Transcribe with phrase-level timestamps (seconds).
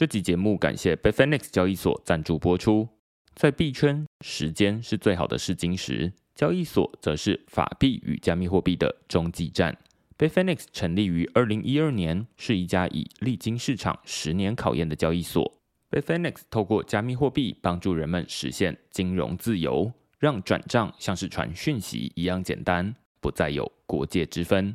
[0.00, 2.88] 这集节目感谢 Bitfinex 交易所赞助播出。
[3.34, 9.76] 在币圈，时间是最好的试金石，交易所则是法币与加密货币的中继站。
[10.16, 15.60] Bitfinex 成立于二零一二年，是一家已历经市场十年考验的交易所。
[15.90, 24.74] Bitfinex 透过加密货币帮助人们实现金融自由，让转账像是传讯息一样简单，不再有国界之分。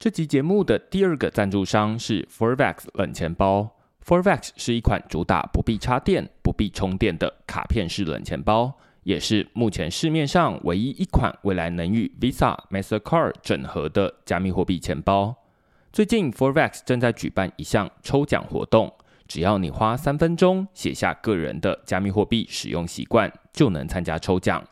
[0.00, 3.68] 这集节目的第二个赞助商是 Forvax 冷钱包。
[4.06, 15.34] Forvax 是一款主打不必插电、不必充电的卡片式冷钱包，也是目前市面上唯一一款未来能与 Visa、Mastercard 整合的加密货币钱包。
[15.92, 18.94] 最近，Forvax 正在举办一项抽奖活动，
[19.26, 24.62] 只要你花三分钟写下个人的加密货币使用习惯，就能参加抽奖。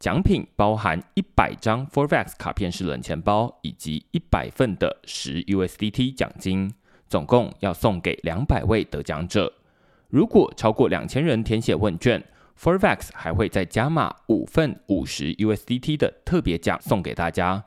[0.00, 6.72] 奖品包含一百张 Forex 卡片式冷钱包以及一百份的十 USDT 奖金，
[7.06, 9.52] 总共要送给两百位得奖者。
[10.08, 12.24] 如果超过两千人填写问卷
[12.58, 17.62] ，Forex 还会再加码五份五十 USDT 的特别奖送给大家。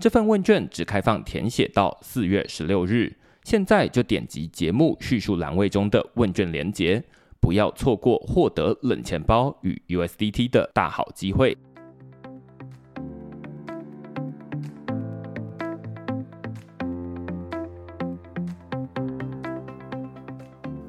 [0.00, 7.04] 这份问卷只开放填写到四月十六日，现在就点击节目叙述栏位中的问卷连结，
[7.40, 11.56] 不要错过获得冷钱包与 USDT 的大好机会。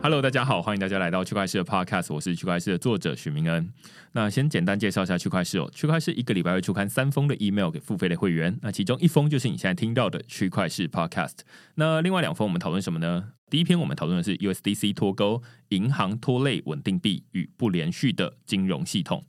[0.07, 3.73] Hello，大家好，欢迎大家来到区块势的 Podcast，我是区块势的作者许明恩。
[4.13, 11.39] 那先简单介绍一下区块势哦，区块势一个礼拜会出刊三封的 email 给付费的会员，那其中一封就是你现在听到的区块势 Podcast。
[11.75, 13.33] 那另外两封我们讨论什么呢？
[13.49, 19.25] 第一篇我们讨论的是 USDC 脱钩，银行拖累稳定币与不连续的金融系统。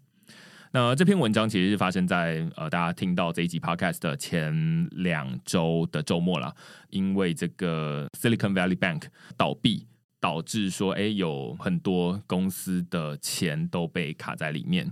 [0.70, 6.54] 那这篇文章其实是发生在呃大家听到这一集 Podcast 的前两周的周末了，
[6.90, 9.88] 因为这个 Silicon Valley Bank 倒闭。
[10.20, 14.90] 导致说，哎，有很多公司的钱都被卡在里面。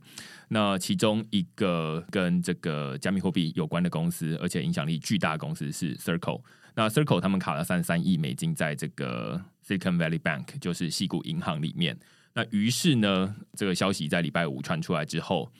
[0.49, 6.43] 那其中一个跟这个加密货币有关的公司，而且影响力巨大的公司是 Circle。
[6.75, 11.99] 那 Circle 他们卡了三十三亿美金在这个 Silicon Valley Bank，就是西谷银行里面。
[12.35, 15.51] 那于是呢，这个消息在礼拜五传出来之后。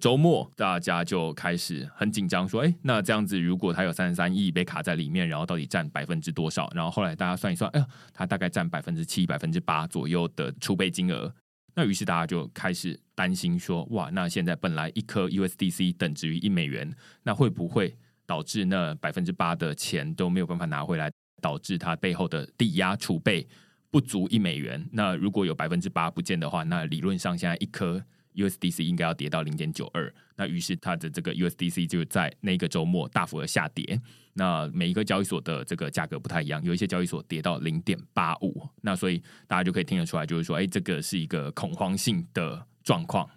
[0.00, 6.68] 周末，大家就开始很紧张，说：“哎，那这样子，如果他有三十三亿被卡在里面，然后到底占百分之多少？
[6.74, 11.32] 然后后来大家算一算，哎呀，他大概占百分之七、百分之八左右的储备金额。
[11.74, 16.92] 那于是大家就开始担心说：哇，那现在本来一颗 USDC 等值于一美元，
[17.22, 23.46] 那会不会导致那百分之八的钱都没有办法拿回来，导致它背后的抵押储备
[23.90, 24.84] 不足一美元？
[24.90, 28.02] 那如果有百分之八不见的话，那理论上现在一颗。”
[28.34, 34.00] USDC 应该要跌到零点九二，那于是它的这个 USDC 就在那个周末大幅的下跌。
[34.34, 43.28] 那每一个交易所的这个价格不太一样，有一些交易所跌到零点八五，那所以大家就可以听得出来，就是说，哎，这个是一个恐慌性的状况。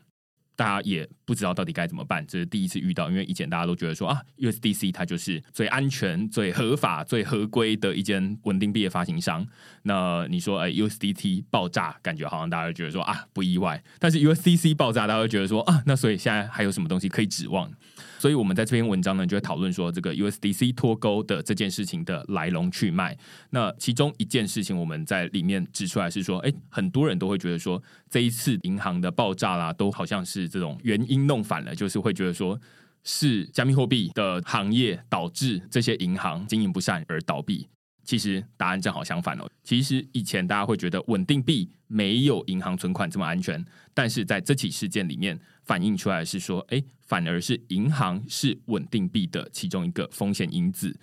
[0.55, 9.45] 大家也不知道到底该怎么办，这是第一次遇到，因为以前大家都觉得说啊，USDC 它就是最安全、最合法、最合规的一间稳定币的发行商。
[9.83, 13.83] 那你说，哎，USDT 爆炸，感觉好像大家都觉得说啊，不意外。
[13.99, 17.71] 但是 USDC 爆炸，大家都觉得说啊，那所以现在还有什么东西可以指望？
[18.17, 23.15] 所以，我们在这篇文章呢，就会讨论说这个 USDC 脱钩的这件事情的来龙去脉。
[23.51, 32.59] 那其中一件事情，我们在里面指出来是说，哎，很多人都会觉得说，这一次银行的爆炸啦，都好像是这种原因弄反了，就是会觉得说
[33.03, 37.67] 是加密货币的行业导致这些银行经营不善而倒闭。
[38.03, 39.49] 其实答案正好相反哦。
[39.63, 43.65] 其实以前大家会觉得稳定币没有银行存款这么安全，
[43.95, 50.95] 但是在这起事件里面反映出来是说，哎，反而是银行是稳定币的其中一个风险因子。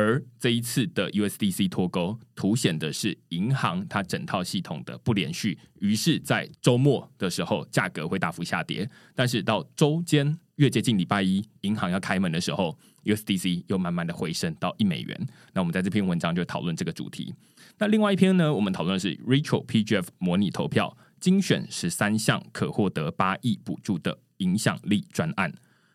[0.00, 5.58] 而这一次的 USDC 脱钩，凸显的是银行它整套系统的不连续。
[5.80, 12.78] 于是，在周末的时候，价格会大幅下跌，但是到周间越接近礼拜一，银行要开门的时候。
[13.02, 15.28] USDC 又慢慢的回升到一美元。
[15.54, 17.34] 那我们在这篇文章就讨论这个主题。
[17.78, 25.50] 那另外一篇呢，我们讨论的是 Rachel PGF 模拟投票精选十三项可获得八亿补助的影响力专案。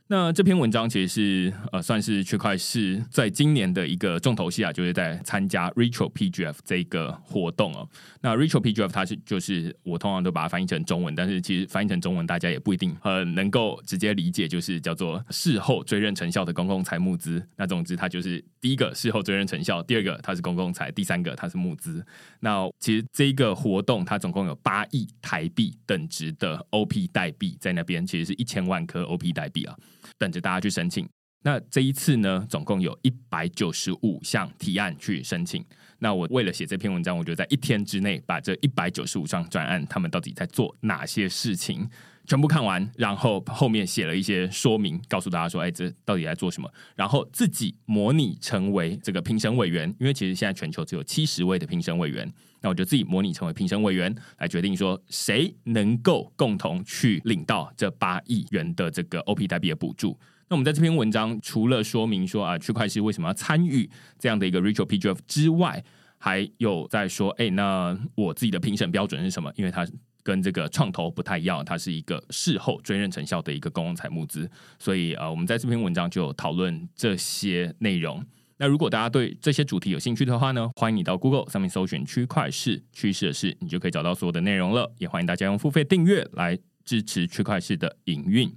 [0.07, 7.89] 那这篇文章其实是呃，算是区块势在今年的一个重头戏啊，就是在参加 Retro PGF 这个活动哦。
[8.21, 17.43] 那 Retro PGF 它是就是我通常都把它翻译成中文，但是其实翻译成中文大家也不一定很能够直接理解，就是叫做事后追认成效的公共财募资。
[17.55, 22.05] 那总之它就是第一个事后追认成效，第二个它是公共财，第三个它是募资。
[22.41, 29.75] 那其实这一个活动它总共有八亿台币等值的 OP 代币在那边，其实是一千万颗 OP 代币啊。
[30.17, 31.07] 等着大家去申请。
[31.43, 35.63] 那这一次呢，总共有一百九十五项提案去申请。
[35.99, 41.87] 那我为了写这篇文章，我就在一天之内把这一百九十五项专案，他们到底在做哪些事情，
[42.25, 42.89] 全部看完。
[42.97, 52.31] 然后后面写了一些说明，告诉大家说：“哎，这到底在做什么？”然后自己模拟成为这个评审委员，因为其实现在全球只有七十位的评审委员。
[52.61, 60.17] 那我就自己模拟成为评审委员，来决定说谁能够共同去领到这八亿元的这个 OP 代币的补助。
[60.47, 63.87] 那我们在这篇文章除了说明说啊，区块势为什么要参与
[64.17, 65.83] 这样的一个 Retro PGF 之外，
[66.17, 69.51] 还有在说，哎，那我自己的评审标准是什么？
[69.55, 69.87] 因为它
[70.25, 74.49] 跟这个创投不太一样，它是一个事后追认成效的一个公共财募资，
[74.79, 78.25] 所以呃，我们在这篇文章就讨论这些内容。
[78.57, 84.91] 那如果大家对这些主题有兴趣的话呢，欢迎你到 Google 上面搜寻区块市趋势的势，你就可以找到所有的内容了。
[84.97, 88.51] 也欢迎大家用付费订阅来支持区块市的营运。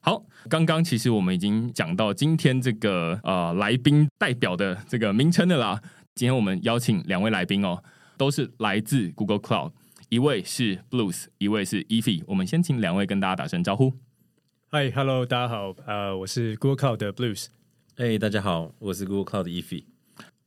[0.00, 5.82] 好，刚刚其实我们已经讲到今天这个呃来宾代表的这个名称的啦。
[6.14, 7.82] 今天我们邀请两位来宾哦，
[8.16, 9.72] 都是来自 Google Cloud，
[10.10, 12.22] 一位是 Blues，一位是 Effy。
[12.28, 13.92] 我们先请两位跟大家打声招呼。
[14.70, 17.48] Hi，Hello，大家好，呃，我是 Google Cloud 的 Blues。
[17.96, 19.84] 哎，大家好，我是 Google Cloud 的 Effy。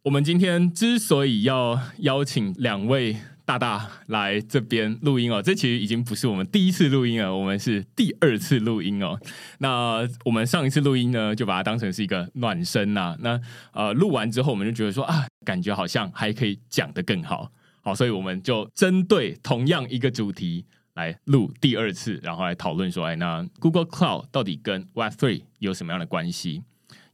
[0.02, 9.20] 我们今天之所以要邀请两位大大来这边录音哦，这其实已经不是我们第一次录音了，我们是第二次录音哦。
[9.60, 13.18] 那我们上一次录音呢，就把它当成是一个暖身呐、啊。
[13.20, 13.40] 那
[13.74, 26.64] 呃，录完之后，我们就觉得说啊，感觉好像还可以讲得更好，好，所以我们就针对同样一个主题来录第二次，然后来讨论说，哎，那 Google Cloud 到底跟 Web3 有什么样的关系？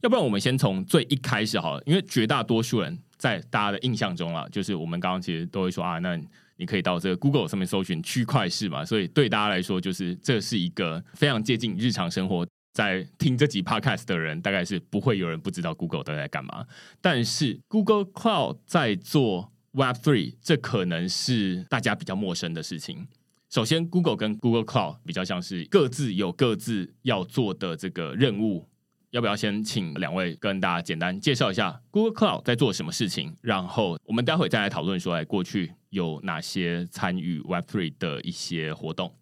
[0.02, 6.16] 要不然我们先从最一开始好了，因为绝大多数人在大家的印象中啊，就是我们刚刚其实都会说啊，那
[6.56, 16.66] 你可以到这个 Google 上面搜寻区块势嘛，所以对大家来说，就是这是一个非常接近日常生活，在听这集 Podcast 的人，大概是不会有人不知道 Google 都在干嘛。
[17.00, 23.06] 但是 Google Cloud 在做 Web Three，这可能是大家比较陌生的事情。
[23.50, 28.68] 首先，Google 跟 Google Cloud 比较像是各自有各自要做的这个任务。
[29.10, 33.34] 要不要先请两位跟大家简单介绍一下 Google Cloud 在做什么事情？
[33.40, 39.14] 然后我们待会再来讨论说，哎，过去有哪些参与 Web Three 的一些活动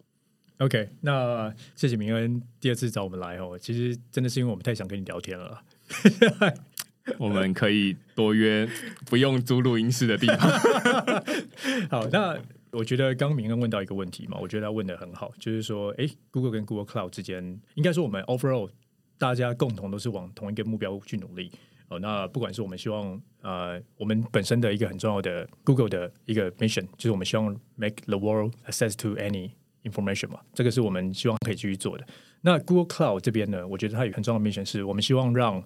[0.58, 3.56] ？OK，那谢谢明恩第二次找我们来哦。
[3.56, 5.62] 其实真的是因为我们太想跟你聊天了。
[7.19, 8.69] 我们可以多约
[9.06, 10.38] 不用租录音室的地方。
[11.91, 12.38] 好，那
[12.73, 18.70] 我觉得刚明恩问到一个问题嘛，我觉得他问得很好，就是说，哎，Google 跟 Google Cloud 之间，应该说我们 Overall。
[19.19, 21.50] 大家共同都是往同一个目标去努力
[21.88, 21.99] 哦。
[22.00, 29.53] 那不管是我们希望呃，我们本身的一个很重要的 Google 的一个 mission，就是我们希望 make the world access to any
[29.85, 32.06] information 嘛，这个是我们希望可以继续做的。
[32.43, 35.64] 那 Google Cloud 这边呢，我觉得它有很重要的 mission，是我们希望让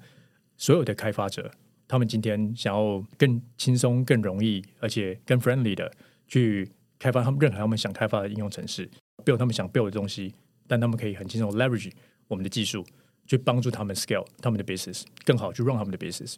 [0.60, 1.50] 所有的开发者，
[1.88, 5.90] 他们今天想要更轻松、更容易，而且更 friendly 的
[6.28, 8.86] 去开发他们任何他们想开发的应用程式
[9.24, 10.34] ，build 他们想 build 的东西，
[10.68, 11.90] 但他们可以很轻松 leverage
[12.28, 12.86] 我们的技术。
[13.26, 16.34] 去帮助他们 scale 他们的 business 更好，去 run 他们的 business。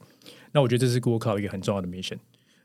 [0.53, 2.19] 那我觉得这是 Google Cloud 一个很重要的 mission。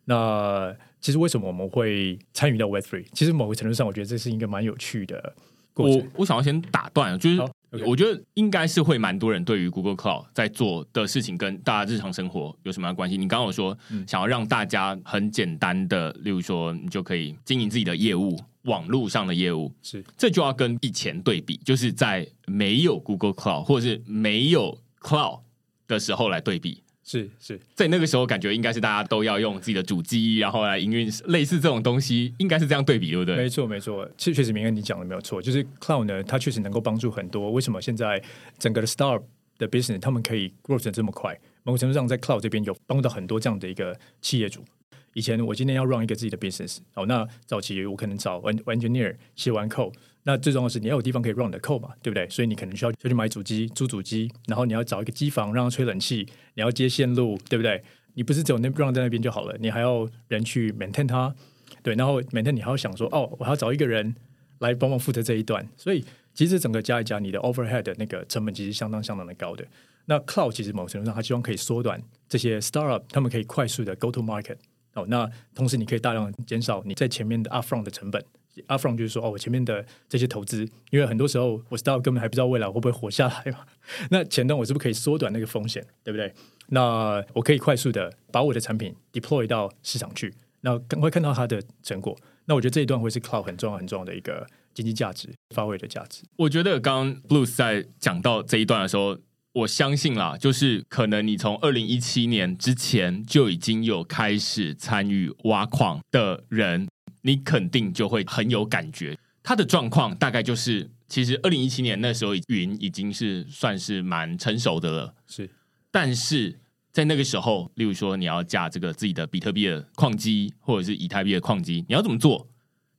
[0.04, 3.06] 那其实为什么我们会参与到 Web3？
[3.14, 5.34] 其实某个程度上，我觉得这是一个蛮有趣的
[5.74, 5.98] 过程。
[5.98, 7.38] 我我想要先打断，就是.
[7.86, 13.18] 我觉得应该是会蛮多人对于 Google Cloud 在做的事情跟大家日常生活有什么样的关系？
[13.18, 18.40] 你刚刚有说、嗯、想要让大家很简单的，例如说你就可以经营自己的业务。
[18.64, 25.40] 网络上的业务是，这就要跟以前对比，就是在没有 Google Cloud 或者是没有 Cloud
[25.88, 26.84] 的时候来对比。
[27.10, 33.38] 是是，在那个时候，感觉应该是大家都要用自己的主机，然后来营运类似这种东西，应该是这样对比，对不对？
[33.38, 37.50] 没错没错，其实确实明恩你讲的没有错，就是 Cloud 呢，它确实能够帮助很多。
[37.54, 38.22] 为什么现在
[38.60, 39.24] 整个的 Start
[39.58, 41.34] 的 Business 他们可以 Grow 成这么快？
[41.64, 44.66] 某种程度上，在 Cloud 这边有帮到很多这样的一个企业主。
[45.14, 49.94] 以前我今天要 run 一个自己的 business，哦，那早期我可能找 engineer 写完 code，
[50.28, 52.28] 那最重要的是你要有地方可以 run 的 code 嘛，对不对？
[52.28, 57.82] 所以你可能需要就去买主机、租主机，然后你要找一个机房让它吹冷气，你要接线路，对不对？
[58.14, 61.34] 你不是只有那 run 在那边就好了，你还要人去 maintain 它，
[61.82, 64.14] 对，然后 maintain 你还要想说，哦，我还要找一个人
[64.60, 66.04] 来帮忙负责这一段，所以
[66.34, 69.66] 其实整个加一加，你的 overhead 的那个成本其实相当相当的高的。
[70.08, 74.58] 那 cloud 其实某程度上，它希望可以缩短这些 startup 他们可以快速的 go to market
[74.94, 75.06] 哦。
[75.08, 78.22] 那同时你可以大量减少你在前面的 upfront 的成本。
[78.68, 83.60] Upfront 就是说哦，我前面的这些投资，因为很多时候我 start 根本还不知道未来会不会活下来嘛。
[84.12, 86.34] 那前端我是不是可以缩短那个风险，对不对？
[86.70, 92.18] 那我可以快速的把我的产品 deploy 到市场去，那赶快看到它的成果。
[92.46, 96.24] 那我觉得这一段会是 cloud 很重要很重要的一个经济价值发挥的价值。
[96.38, 99.18] 我觉得刚刚 Blues 在讲到这一段的时候。
[99.54, 106.88] 我相信啦，就是可能你从二零一七年之前就已经有开始参与挖矿的人，
[107.28, 109.18] 你肯定就会很有感觉。
[109.44, 115.50] 他的状况大概就是，其实二零一七年那时候云已经是算是蛮成熟的了，是。
[115.92, 116.58] 但是
[116.94, 122.48] 在那个时候，例如说你要架这个自己的比特币的矿机，或者是以太币的矿机，你要怎么做？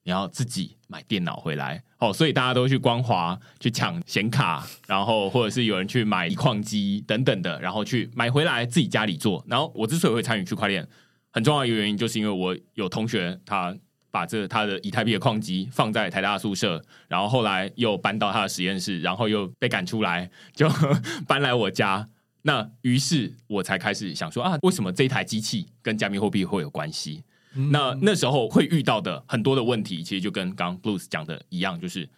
[0.05, 9.45] 你要自己买电脑回来哦，所以大家都去光华去抢显卡，然后或者是有人去买矿机等等的，然后去买回来自己家里做。
[9.47, 10.89] 然后我之所以会参与区块链，
[11.31, 13.77] 很重要的一个原因，就是因为我有同学他
[14.11, 20.69] 把这他的以太币的矿机放在台大宿舍，然后后来又搬到他的实验室，然后又被赶出来，就
[21.27, 22.09] 搬来我家。
[22.43, 27.25] 那于是我才开始想说啊，为什么这台机器跟加密货币会有关系？
[27.73, 32.09] 那那时候会遇到的很多的问题，其实就跟刚 Blues 讲的一样，就是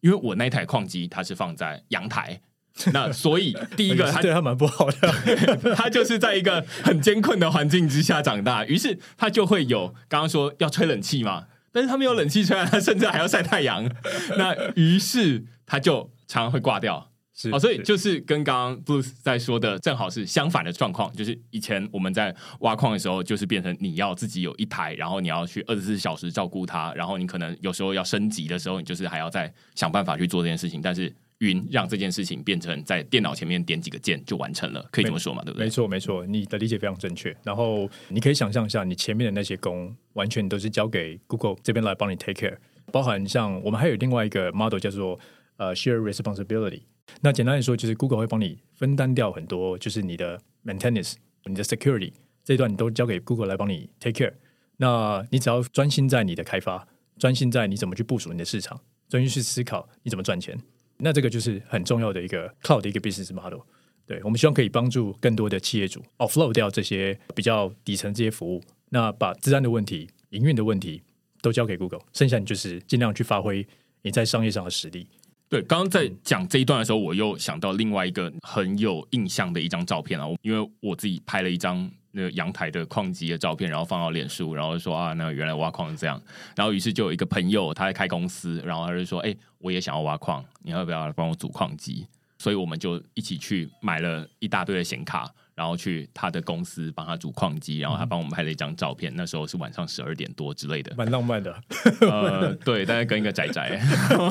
[0.00, 2.40] 因为我那台矿机它是放在阳台，
[2.92, 13.90] 那所以第一个他对他蛮不好的， 他就是在一个很艰困的环境之下长大，于是他就会有刚刚说要吹冷气嘛，但是他没有冷气吹，他甚至还要晒太阳，
[14.38, 17.10] 那于是他就常常会挂掉。
[17.40, 21.14] 是哦，所以就是跟刚刚 Blues 在说的，正好是相反的状况。
[21.14, 30.82] 就是以前我们在挖矿的时候，就是变成你要自己有一台，然后你要去二十四小时照顾它，然后你可能有时候要升级的时候，你就是还要再想办法去做这件事情。
[30.82, 35.42] 但是云让这件事情变成在电脑前面点几个键就完成了，可以这么说嘛？
[35.44, 35.66] 对不对？
[35.66, 37.36] 没错，没错，你的理解非常正确。
[37.44, 42.56] 然后你可以想象一下，你前面的那些工完全都是交给 Google 这边来帮你 take care，
[42.92, 45.18] 包含像我们还有另外一个 model 叫做
[45.58, 46.82] 呃 share responsibility。
[47.20, 51.14] 那简单来说，就是 Google 会帮你分担掉很多，就是你的 maintenance、
[51.44, 52.12] 你的 security
[52.44, 54.34] 这一段，你都交给 Google 来帮你 take care。
[54.78, 60.58] 那你只要专心在你的开发，专心在你怎么去部署你的市场，专心去思考你怎么赚钱。
[60.98, 63.60] 那这个就是很重要的一个 cloud 的一个 business model。
[64.06, 71.02] 对，我们希望可以帮助更多的企业主 offload 掉这些比较底层这些服务，那把治安的问题、营运的问题
[71.42, 73.66] 都交给 Google，剩下你就是尽量去发挥
[74.02, 75.06] 你在商业上的实力。
[75.50, 86.20] 对，刚刚在讲这一段的时候，我又想到另外一个很有印象的一张照片啊，因为我自己拍了一张那个阳台的矿机的照片，然后放到脸书，然后说啊，那原来挖矿是这样，
[86.56, 92.06] 然后于是就有一个朋友他在开公司，然后他就说，哎，我也想要挖矿，你要不要来帮我组矿机？
[92.38, 99.12] 所以我们就一起去买了一大堆的显卡，然后去他的公司帮他组矿机，然后他帮我们拍了一张照片。
[99.16, 101.52] 那时候是晚上十二点多之类的，蛮浪漫的。
[102.00, 103.80] 呃，对，但是跟一个宅宅，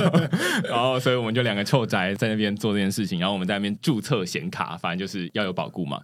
[0.63, 6.01] 然后所以我们就两个臭宅在那边做这件事情，然后我们在那边注册显卡，反正就是要有保固嘛。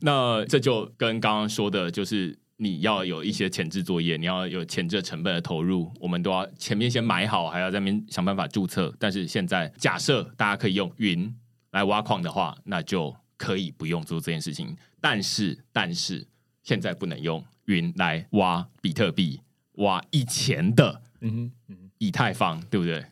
[0.00, 2.38] 那这就跟刚刚说的，就是。
[2.56, 8.94] 你要有一些前置作业，你要有前置成本的投入，我们都要前面先买好，还要在那边想办法注册。
[8.98, 11.34] 但是现在假设大家可以用云
[11.72, 14.76] 来挖矿的话，那就可以不用做这件事情。
[15.00, 16.26] 但是，但是
[16.62, 19.40] 现在不能用云来挖比特币，
[19.74, 21.50] 挖以前的嗯
[21.98, 23.04] 以太坊，对不对？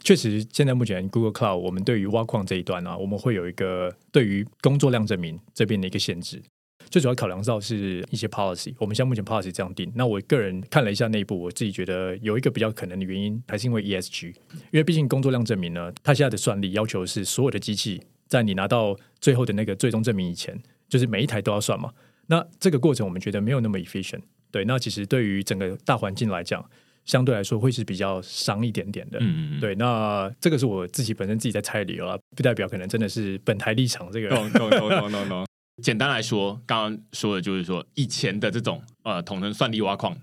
[0.00, 6.42] 确实，现在目前 Google Cloud 我们对于挖矿这一端呢、啊，我们会有一个对于工作量证明这边的一个限制。
[6.90, 9.90] 最主要考量到是一些 policy，我们现在目前 policy 这样定。
[9.94, 14.34] 那我个人看了一下内部，我自己觉得有一个比较可能的原因，还是因为 ESG，因
[14.72, 21.92] 为毕竟工作量证明呢，它现在的算力要求是所有的机器在你拿到最后的那个最终证明以前，就是每一台都要算嘛。
[22.26, 24.20] 那这个过程我们觉得没有那么 efficient。
[24.50, 26.64] 对，那其实对于整个大环境来讲，
[27.04, 29.18] 相对来说会是比较伤一点点的。
[29.20, 29.60] 嗯嗯。
[29.60, 34.28] 对，那这个是我自己本身自己在猜的理由啊，不代表可能真的是本台立场这个。
[34.28, 35.44] No no no no no。
[35.82, 40.16] 简单来说，刚刚说的就是说，以前的这种呃统称算力挖矿，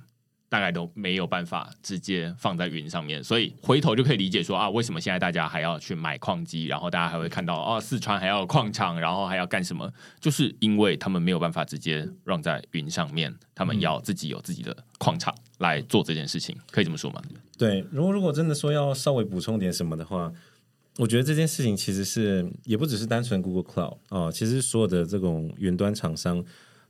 [0.50, 9.92] 大概都没有办法直接放在云上面，所以回头就可以理解说啊，为什么现在大家还要去买矿机，然后大家还会看到哦，四川还要矿场，然后还要干什么？
[10.20, 17.22] 就是因为他们没有办法直接让在云上面，他们要自己有自己的矿场来做这件事情，可以这么说吗？
[17.58, 20.32] 对，如果如果真的说要稍微补充点什么的话。
[20.98, 26.44] 我觉得这件事情其实是也不只是单纯 Google Cloud 哦，其实所有的这种云端厂商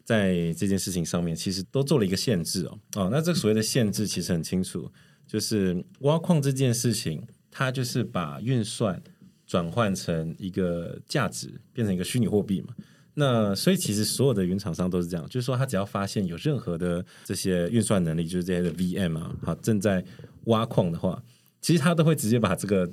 [0.03, 2.79] 在这件事情上面其实都做了一个限制哦。
[2.95, 4.91] 哦，那这所谓的限制其实很清楚，
[5.25, 9.01] 就是挖矿这件事情，它就是把运算
[9.47, 12.75] 转换成一个价值，变成一个虚拟货币嘛。
[13.15, 20.03] 那所以其实所有的云厂商都是这样，就是说他只要发现有任何的这些运算能力，就是这些的 VM 啊，好正在
[20.45, 21.23] 挖矿的话，
[21.61, 22.87] 其实他都会直接把这个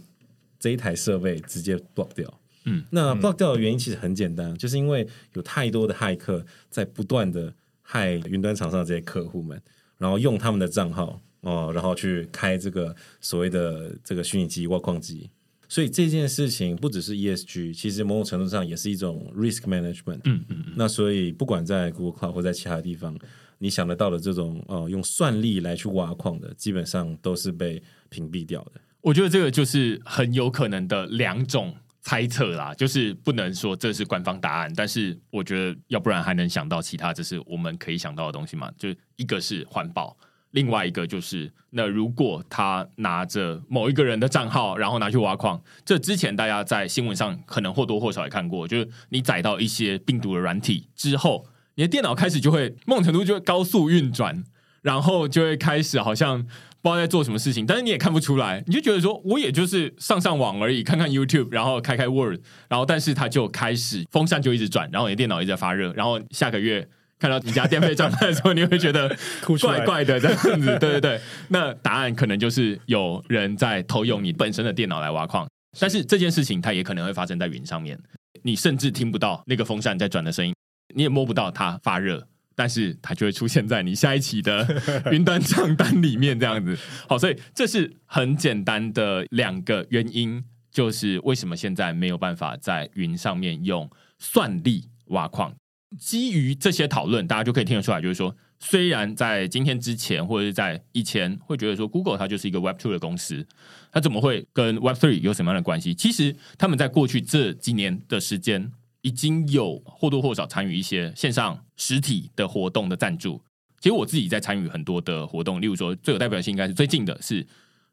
[0.63, 2.41] 这一台设备直接 block 掉。
[2.67, 7.53] 嗯，那 block 掉的原因其实很简单，就是因为有太多的骇客在不断的
[7.83, 9.61] 害云端厂商的这些客户们，
[9.99, 15.29] 然后用他们的账号哦，然后去开这个所谓的这个虚拟机挖矿机。
[15.69, 20.21] 所以这件事情不只是 ESG，其实某种程度上也是一种 risk management。
[20.25, 20.65] 嗯嗯。
[20.77, 23.19] 那所以不管在 Google Cloud 或在其他地方，
[23.59, 28.81] 你想得到的这种呃用算力来去挖矿的，基本上都是被屏蔽掉的。
[29.03, 38.71] 我觉得这个就是很有可能的两种猜测啦，就是不能说这是官方答案，但是我觉得要不然还能想到其他，这是我们可以想到的东西嘛？
[38.79, 40.17] 就一个是环保。
[40.53, 54.45] 另外一个就是，那如果他拿着某一个人的账号，然后拿去挖矿，这之前大家在新闻上可能或多或少也看过，就是你载到一些病毒的软体之后，你的电脑开始就会某种程度就会高速运转，
[54.83, 56.47] 然后就会开始好像
[56.83, 66.89] 不知道在做什么事情，但是你也看不出来，你就觉得说我也就是上上网而已，看看 YouTube，然后开开 Word，然后但是它就开始风扇就一直转，然后你的电脑一直在发热，然后下个月。
[67.19, 69.17] 看到你家电费账单的时候， 你会觉得
[69.61, 71.21] 怪怪的这样子，对对对。
[71.51, 75.49] 那答案可能就是有人在偷用你本身的电脑来挖矿，
[75.79, 77.97] 但是这件事情它也可能会发生在云上面，
[78.43, 80.53] 你甚至听不到那个风扇在转的声音，
[80.97, 84.67] 你也摸不到它发热，但是它就会出现在你下一期的
[85.13, 86.77] 云端账单里面这样子。
[87.09, 95.55] 好，所以这是很简单的两个原因，就是为什么现在没有办法在云上面用算力挖矿。
[95.99, 103.47] 基于这些讨论，大家就可以听得出来，就是说，虽然在今天之前或者是在以前，会觉得说 Google 它就是一个 Web Two 的公司，
[103.93, 105.95] 它怎么会跟 Web Three 有什么样的关系？
[105.95, 113.41] 其实他们在过去这几年的时间，已经有或多或少参与一些线上实体的活动的赞助。
[113.81, 117.47] 其实我自己在参与很多的活动，例如说最有代表性应该是最近的是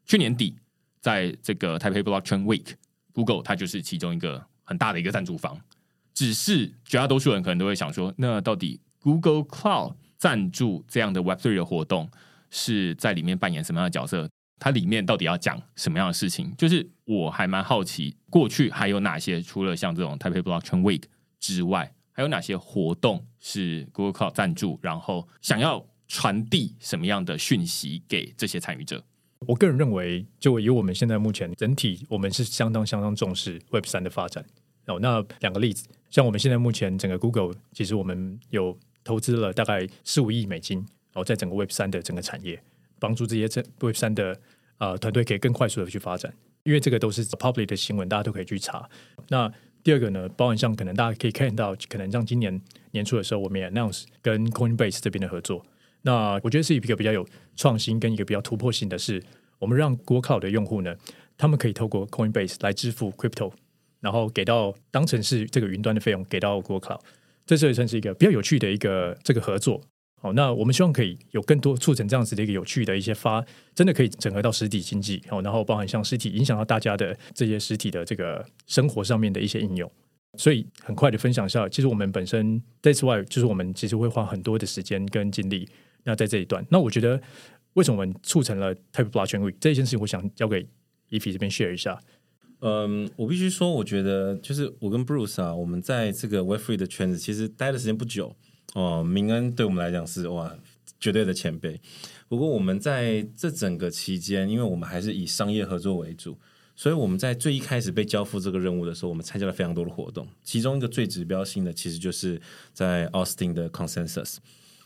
[0.06, 0.56] 去年底
[1.00, 5.60] 在这个 Taipei Blockchain Week，Google 它就是其中一个很大的一个赞助方。
[6.14, 12.10] 只是绝大多数人可能都会想说，那到底 Google Cloud 赞助这样的 Web3 的活动
[12.50, 14.28] 是在里面扮演什么样的角色？
[14.60, 16.54] 它里面到底要讲什么样的事情？
[16.56, 21.02] 就是我还蛮好奇，过去还有哪些除了像这种 Taipei Blockchain Week
[21.40, 24.78] 之外，还有哪些活动是 Google Cloud 赞助？
[24.82, 29.02] 然后想要传递什么样的讯息给这些参与者？
[29.46, 34.44] 我个人认为，就以我们现在目前整体，我们是相当相当重视 Web 三的发展。
[34.86, 35.88] 哦，那两个例子。
[36.10, 42.60] 像我们现在目前整个 Google，其实我们有投资了大概十五亿美金，哦，在整个 Web 三的整个产业，
[43.00, 44.38] 帮助这些这 Web 三的
[44.78, 46.32] 呃团队可以更快速的去发展。
[46.62, 48.88] 因为这个都是 public 的新闻，大家都可以去查。
[49.28, 49.50] 那
[49.82, 52.60] 第二个呢，包含像可能大家可以看到，可能像今年
[52.90, 55.64] 年初的时候，我们也 announce 跟 Coinbase 这边的合作。
[56.02, 59.22] 那我觉得是一个比较有创新跟一个比较突破性的是，
[59.58, 60.94] 我们让 Google 的用户呢，
[61.38, 63.52] 他们可以透过 Coinbase 来支付 Crypto。
[64.00, 67.00] 然后给到当成是这个云端的费用给到 Google Cloud，
[67.44, 69.78] 这是也算是一个比较有趣的一个这个合作。
[70.22, 73.42] 好，那我们希望可以有更多促成这样子的一个有趣的一些发，
[73.74, 75.22] 真的可以整合到实体经济。
[75.28, 79.90] 好，然后包含像实体影响到大家的这些实体的这个生活上面的一些应用。
[80.36, 85.66] 所以很快的分享一下，其实我们本身 That's why 就是我们其实会花很多的时间跟精力。
[86.04, 87.20] 那在这一段，那我觉得
[87.72, 90.66] 为什么我们促成了 Taipei Blockchain Week 这件事情，我想交给
[91.08, 91.98] e p 这边 share 一下。
[92.60, 98.36] 嗯，我必须说，我觉得就是我跟 Bruce 啊，我们在这个 Web Free 的圈子其实待的时间不久
[98.74, 99.02] 哦。
[99.02, 100.56] 明恩对我们来讲是哇，
[100.98, 101.80] 绝对的前辈。
[102.28, 106.38] 不过我们在这整个期间，因为我们还是以商业合作为主，
[106.76, 110.26] 所以我们在最一开始被交付这个任务的时候，我们参加了非常多的活动。
[110.42, 112.40] 其中一个最指标性的，其实就是
[112.72, 114.36] 在 Austin 的 Consensus。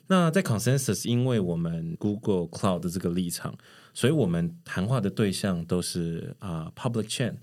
[0.07, 3.57] 那在 Consensus，因为我们 Google Cloud 的这个立场，
[3.93, 7.35] 所以我们谈话的对象都是啊、Public Chain。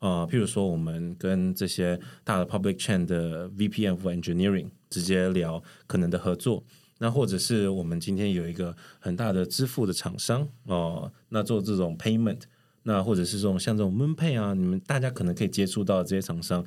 [0.00, 6.62] 呃，譬如说，我们跟这些大的 public chain 的 VP of Engineering 直接聊可能的合作，
[6.98, 12.42] 那或者是我们今天有一个很大的支付的厂商哦、那做这种 payment，
[12.84, 16.64] 那或者是这种像这种 MoonPay 啊，你们大家可能可以接触到这些厂商，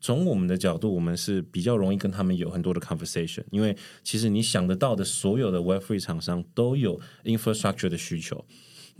[0.00, 8.44] 从我们的角度，我们是比较容易跟他们有很多的 conversation，因为其实你想得到的所有的 Web3 厂商都有 infrastructure 的需求。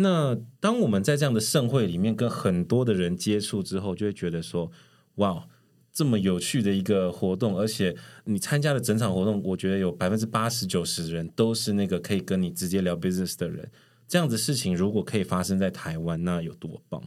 [0.00, 4.70] 那当我们在这样的盛会里面跟很多的人接触之后，就会觉得说，
[5.16, 5.46] 哇，
[5.92, 13.68] 这么有趣的一个活动，而且你参加的整场活动，我觉得有百分之八十九十的人都是那个可以跟你直接聊 business 的人。
[14.06, 17.02] 这样子事情如果可以发生在台湾，那有多棒？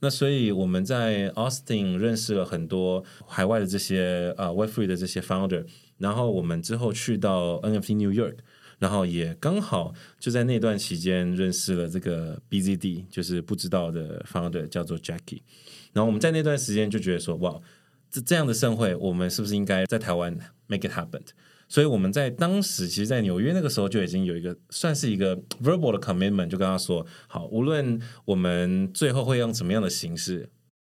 [0.00, 5.64] 那所以我们在 Austin 认识了很多海外的这些啊、Web3 的这些 founder，
[5.96, 8.34] 然后我们之后去到 NFT New York，
[8.82, 15.42] 然后也刚好就在那段期间认识了这个 BZD，就是不知道的 founder 叫做 Jackie，
[15.92, 17.60] 然后我们在那段时间就觉得说，哇，
[18.10, 21.22] 这这样的盛会，我们是不是应该在台湾 make it happen？
[21.68, 30.50] 所以我们在当时，其实，在纽约那个时候就已经有一个算是一个 verbal 的 commitment，就跟他说，好，无论我们最后会用什么样的形式，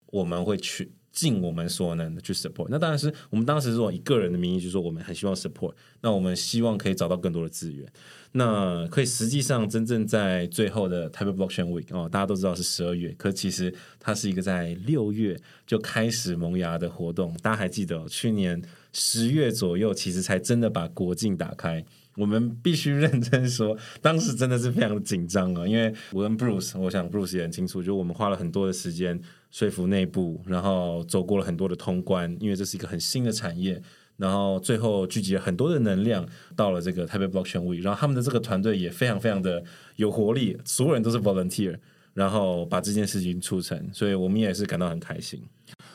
[0.08, 2.68] 我们会去尽我们所能的去 support。
[2.70, 5.72] 那当然是我们当时是以个人的名义，就是说我们很希望 support。
[6.00, 7.84] 那我们希望可以找到更多的资源。
[8.32, 17.34] 那可以实际上真正在最后的 Taipei Blockchain Week 哦，大家都知道是十二月，可其实它是一个在六月就开始萌芽的活动。
[17.42, 18.62] 大家还记得、去年？
[18.90, 21.84] 十月左右，其实才真的把国境打开。
[22.16, 25.68] 我们必须认真说，当时真的是非常的紧张啊！
[25.68, 33.82] 因为我跟 Bruce，我想 Bruce 也很清楚，就我们花了很多的时间说服内部，然后走过了很多的通关，因为这是一个很新的产业。
[34.16, 39.62] 然后最后聚集了很多的能量，到了这个 TAP Blockchain 里然后他们的这个团队也非常非常的
[39.94, 41.78] 有活力，所有人都是 volunteer，
[42.14, 45.40] 然后把这件事情促成，所以我们也是感到很开心。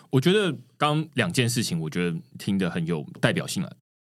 [0.10, 3.70] 我觉得刚两件事情，我觉得听得很有代表性了。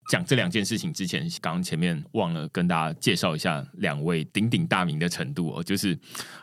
[0.08, 5.62] 讲这两件事情之前，刚刚前面忘了跟大家介绍一下两位鼎鼎大名的程度哦。
[5.62, 5.96] 就是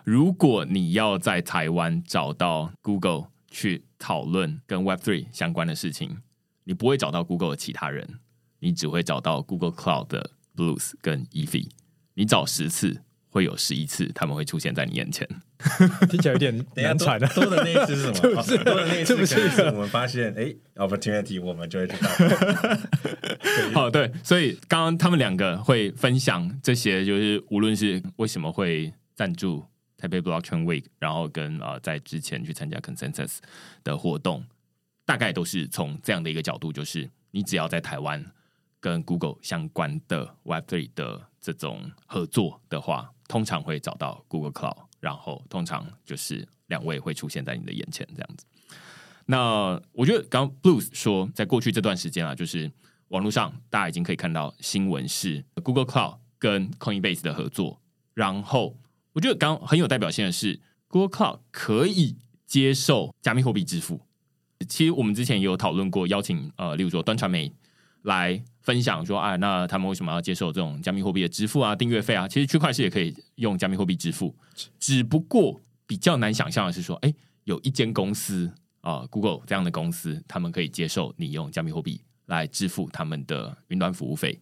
[0.03, 6.15] 如果你要在台湾找到 Google 去讨论跟 Web Three 相关的事情，
[6.63, 8.19] 你不会找到 Google 的其他人，
[8.59, 11.67] 你只会找到 Google Cloud 的 Blues 跟 EV。
[12.13, 15.27] 你找十次，会有十一次，他们会出现在你眼前，
[16.09, 17.27] 听起来有点难产的。
[17.29, 18.41] 多的那一次是什么？
[18.43, 22.09] 是不是多的那一次是不是我们发现，哎，opportunity，我们就会知道。
[23.73, 29.63] 好，对，所以刚刚他们两个会分享这些，就是无论是为什么会赞助
[29.97, 33.37] 台北 Blockchain Week，然后跟啊、呃、在之前去参加 Consensus
[33.83, 34.45] 的活动，
[35.05, 38.23] 大概都是从这样的一个角度，就是你只要在台湾
[38.79, 43.11] 跟 Google 相关的 Web Three 的这种合作的话。
[43.27, 48.43] 通常会找到 Google Cloud，然后通常就是两位会出现在你的眼前这样子。
[49.27, 52.71] 那我觉得刚 Blues 说，在过去这段时间啊，就是
[53.09, 57.79] 网络上大家已经可以看到新闻是 Google Cloud 跟 Coinbase 的合作。
[58.15, 58.75] 然后
[59.13, 64.01] 我觉得刚刚很有代表性的是 Google Cloud 可以接受加密货币支付。
[64.67, 67.53] 其实我们之前也有讨论过，邀请呃，例如说端传媒
[68.05, 68.43] 来。
[68.65, 72.27] 分享说啊，那他们为什么要接受这种加密货币的支付啊、订阅费啊？
[72.27, 74.35] 其实区块链也可以用加密货币支付，
[74.79, 77.13] 只不过比较难想象的是说，哎，
[77.43, 84.41] 有一间公司啊、，Google 这样的公司，他们可以接受你用加密货币来支付他们的云端服务费。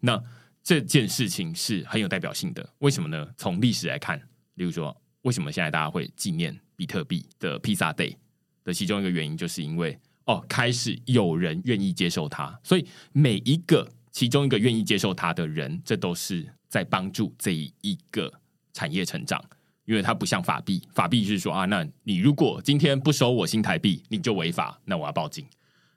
[0.00, 0.20] 那
[0.64, 3.28] 这件事情是很有代表性的，为什么呢？
[3.36, 4.20] 从历史来看，
[4.54, 8.16] 例如说，为什么现在大家会纪念比特币的披萨 Day
[8.64, 9.96] 的其中一个原因，就是因为。
[10.26, 18.32] 哦，开始有人愿意接受它，所以每一个其中一个愿意接受它的人，这都是在帮助这一个
[18.72, 19.42] 产业成长。
[19.86, 25.44] 因为它不像法币，法币是说啊，那你如果今天不收我新台币，你就违法，那我要报警。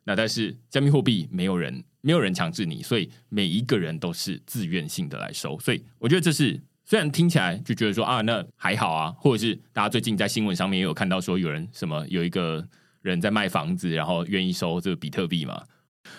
[0.04, 5.60] 那但是加密货币没有人没有人强制你，所以每一个人都是自愿性的来收。
[5.60, 12.68] 所以我觉得这是虽然听起来就觉得说啊，那还好啊，或者是大家最近在新闻上面也有看到说有人什么有一个。
[13.04, 15.64] 人在卖房子，然后愿意收这个比特币嘛？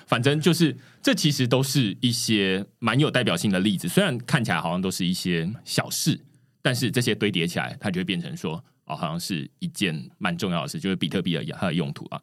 [0.07, 3.89] 反正就是，这其实都是一些蛮有代表性的例子。
[3.89, 6.21] 虽然看起来好像都是一些小事，
[6.63, 12.21] 但是这些堆叠起来，它就会变成说，哦，好像是一件蛮重要的事，就是比特币的它的用途啊。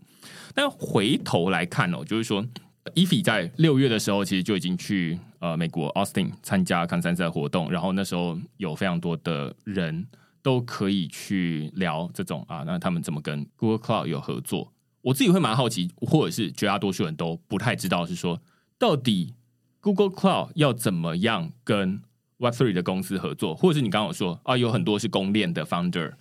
[0.56, 2.46] 但回头来看哦，就是说
[2.94, 10.08] 伊菲在六月的时候，其实就已经去呃美国 Austin 参加 Consensus 活动，然后那时候有非常多的人。
[10.42, 14.72] 都可以去聊这种啊，那他们怎么跟 Google Cloud 有合作？
[15.02, 18.42] 我自己会蛮好奇，或者是绝大多数人都不太知道，是说
[18.78, 19.34] 到底
[19.80, 22.02] Google Cloud 要怎么样跟
[22.40, 26.14] Web3 的公司合作，或者是你刚刚有说啊，有很多是公链的 Founder，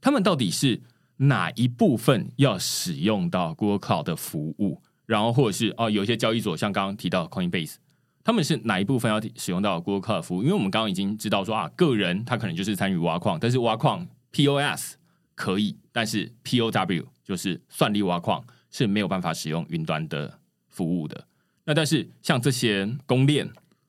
[0.00, 0.82] 他们到底是
[1.16, 4.80] 哪一部分要使用到 Google Cloud 的服务？
[5.06, 7.76] 然后或者是哦、啊，有一些交易所像刚刚提到 Coinbase。
[8.22, 10.42] 他们是哪一部分要使用到 Google Cloud 服务？
[10.42, 14.96] 因为我们刚刚已经知道说啊，个人他可能就是参与挖矿，但是挖矿 POS
[15.34, 21.26] 可以，但是 POW 就是算力挖矿是没有办法使用云端的服务的。
[21.64, 23.48] 那但是像这些公链，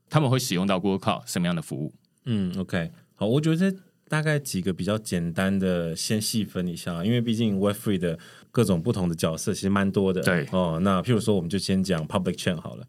[0.10, 1.94] 他们会使用到 Google Cloud 什么样的服务？
[2.26, 8.20] 嗯，OK，好，我觉得这大概几个比较简单的，先细分一下，因为毕竟 Web3 的
[8.52, 10.22] 各种不同的角色其实蛮多的。
[10.22, 12.88] 对，哦，那譬如说，我们就先讲 Public Chain 好了。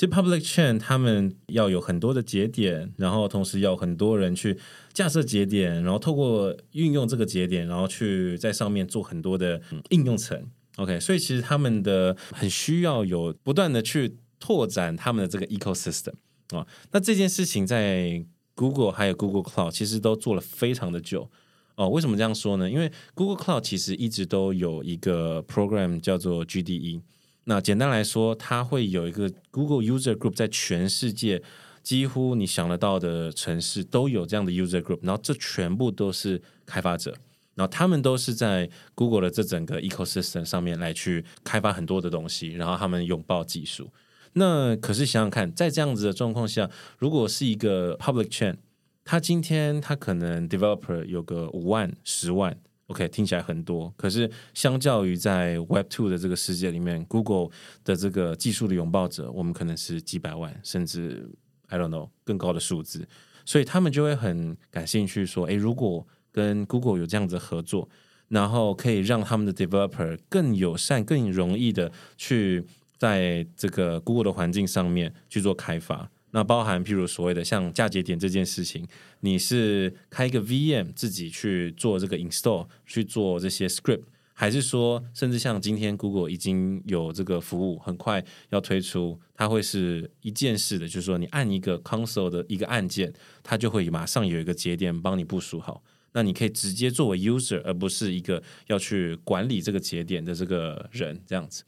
[0.00, 4.56] 其实 public chain 他们要有很多的节点，然后同时要很多人去
[4.94, 9.60] 架设节点，然后透过运用这个节点，然后去在上面做很多的
[9.90, 10.42] 应用层。
[10.76, 16.14] OK，所以其实他们的很需要有不断的去拓展他们的这个 ecosystem
[16.52, 16.66] 啊。
[16.92, 21.30] 那这件事情在 Google 还有 Google Cloud 其实都做了非常的久
[21.74, 21.90] 哦。
[21.90, 22.70] 为什么这样说呢？
[22.70, 27.02] 因为 Google Cloud 其实一直都有一个 program 叫做 GDE。
[27.50, 31.42] 那简单来说，它会有一个 Google User Group，在全世界
[31.82, 37.10] 几乎你想得到的城市都有这样的 User Group，然后这全部都是开发者，
[37.56, 43.90] 然后他们都是在 Google 的这整个 ecosystem 上面来去开发很多的东西，然后他们拥抱技术。
[44.34, 48.58] 那可是想想看，在这样子的状况下，如果是一个 Public Chain，
[49.04, 52.56] 他今天他可能 Developer 有个五万、十万。
[52.90, 57.48] OK，听起来很多，可是相较于在 Web Two 的这个世界里面，Google
[57.84, 61.30] 的这个技术的拥抱者，我们可能是几百万，甚至
[61.68, 63.08] I don't know 更高的数字，
[63.44, 67.88] 所以他们就会很感兴趣，说：诶，如果跟 Google 有这样子的合作，
[68.26, 72.64] 然后可以让他们的 Developer 更友善、更容易的去
[72.98, 76.10] 在这个 Google 的环境上面去做开发。
[76.32, 78.86] 那包含譬如所谓的像架节点这件事情，
[79.20, 93.12] 你是开一个 VM 自己去做这个 install 去做这些 script，还是说甚至像今天 Google 已经有这个服务，很快要推出，它会是一件事的，就是说你按一个 console 的一个按键，
[93.42, 101.64] 它就会马上有一个节点帮你部署好，那你可以直接作为 user，而不是一个要去管理这个节点的这个人这样子。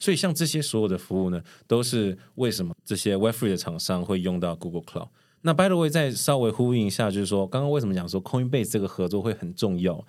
[0.00, 5.08] 所以，像这些所有的服务呢，都是为什么这些 Web3 的厂商会用到 Google Cloud。
[5.42, 10.04] 那 By the way，再稍微呼应一下，就是说，刚刚为什么讲说 Coinbase 这个合作会很重要？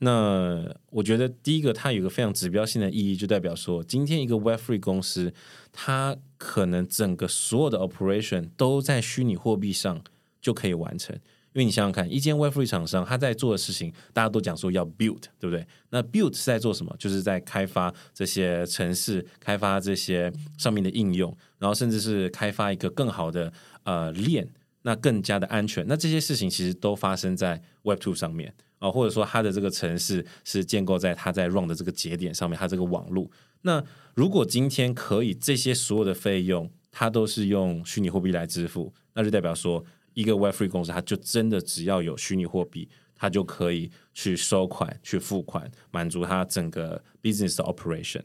[0.00, 5.32] 那我觉得第一个，它有一个非常指标性的意义，就代表说，今天一个 Web3 公司，
[5.72, 10.02] 它可能整个所有的 operation 都在虚拟货币上
[10.40, 11.18] 就可以完成。
[11.54, 15.64] 因为你想想看，一间 Web3 厂商他在做的事情，大家都讲说要 build，对不对？
[15.90, 16.92] 那 build 是在做什么？
[16.98, 23.52] 就是在开发这些城市，开发这些上面的应用，然后甚至是开发一个更好的
[23.84, 24.48] 呃链，
[24.82, 25.86] 那更加的安全。
[25.86, 33.30] 那这些事情其实都发生在 Web2 上面啊、呃，或者说它的这个城市是建构在它在 run 的这个节点上面，它这个网络。
[33.62, 33.80] 那
[34.16, 39.84] 如果今天可以这些所有的费用，它都是用虚拟货币来支付，那就代表说。
[40.14, 48.22] 一个 Web3 公司，它就真的只要有虚拟货币，它就可以去收款、去付款，满足它整个 business 的 operation。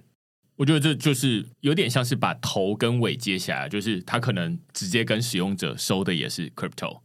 [0.56, 7.00] 我觉得这就是有点像是把头跟尾接下来，就是它可能直接跟使用者收的也是 crypto，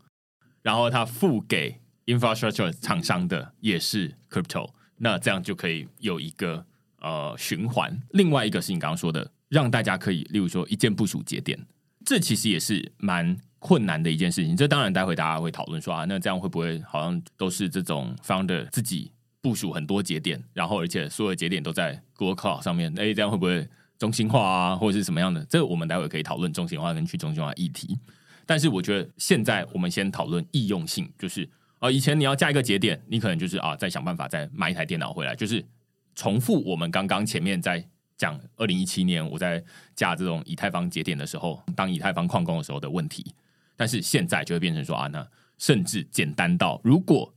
[0.63, 6.67] 然后它付给 infrastructure 厂商的也是 crypto，那这样就可以有一个
[7.01, 8.03] 呃循环。
[8.11, 11.67] 另外一个是你刚刚说的，让大家可以，例如说一键部署节点，
[12.05, 13.39] 这其实也是蛮。
[13.67, 23.67] 困难的一件事情，这当然待会大家会讨论说啊，那这样会不会好像都是这种 founder 自己部署很多节点，然后而且所有节点都在 Google Cloud 上面，哎，这样会不会
[23.99, 25.43] 中心化啊，或者是什么样的？
[25.47, 27.99] 这个我们待会可以讨论中心化跟去中心化议题。
[28.45, 31.49] 但是我觉得现在我们先讨论易用性，就是
[31.79, 35.65] 啊，以前你要加一个节点，你可能就是啊，再想办法再买一台电脑回来，就是
[36.15, 37.83] 重复我们刚刚前面在。
[38.17, 39.63] 讲二零一七年我在
[39.97, 43.35] 架这种以太坊节点的时候，当以太坊矿工的时候的问题。
[43.77, 45.27] 但是现在就会变成说啊，那
[45.59, 47.35] 甚至简单到，如果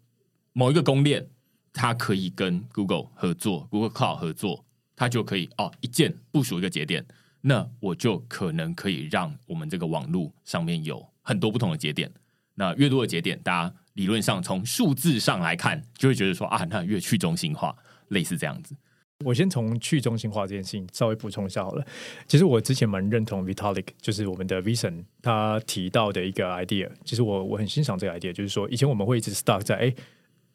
[0.53, 1.27] 某一个公链
[1.71, 7.05] 它可以跟 Google 合作，Google Cloud 合作，它就可以哦一键部署一个节点，
[7.41, 12.11] 那我就可能可以让我们这个网络上面有很多不同的节点。
[12.55, 17.75] 那越多的节点，大家理论上从数字上来看，就会觉得说啊，那越去中心化，
[18.07, 18.75] 类似这样子。
[19.25, 21.85] 我先从去中心化这件事情稍微补充一下好了。
[22.27, 26.89] 其实我之前蛮认同 Vitalik，就是我们的 Vincent 他提到的一个 idea。
[27.03, 29.95] 其实我我很欣赏这个 idea，就是说以前我们会一直 stuck 在哎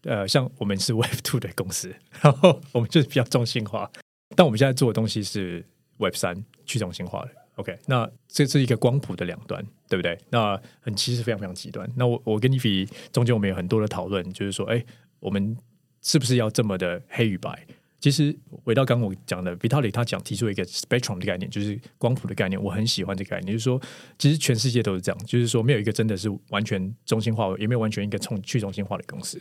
[0.04, 3.90] 呃，像我们是 Web Two 的公司，然后我们就是比较中心化。
[4.36, 5.64] 但我们现在做的东西是
[5.98, 7.30] Web 三去中心化的。
[7.56, 10.18] OK，那这是一个光谱的两端，对不对？
[10.30, 11.88] 那很其实非常非常极端。
[11.96, 14.84] 那我我跟你比中间我们有很多的讨论，就是说哎，
[15.20, 15.56] 我们
[16.00, 17.66] 是不是要这么的黑与白？
[18.02, 23.52] 其实回到刚刚我讲的，Vitali 他讲提出一个 spectrum 的概念，就是光谱的概念，我很喜欢这个概念。
[23.52, 23.80] 就是说，
[24.18, 29.40] 其实全世界都是这样，就是说没有一个真的是完全中心化，也没有完全一个从去中心化的公司。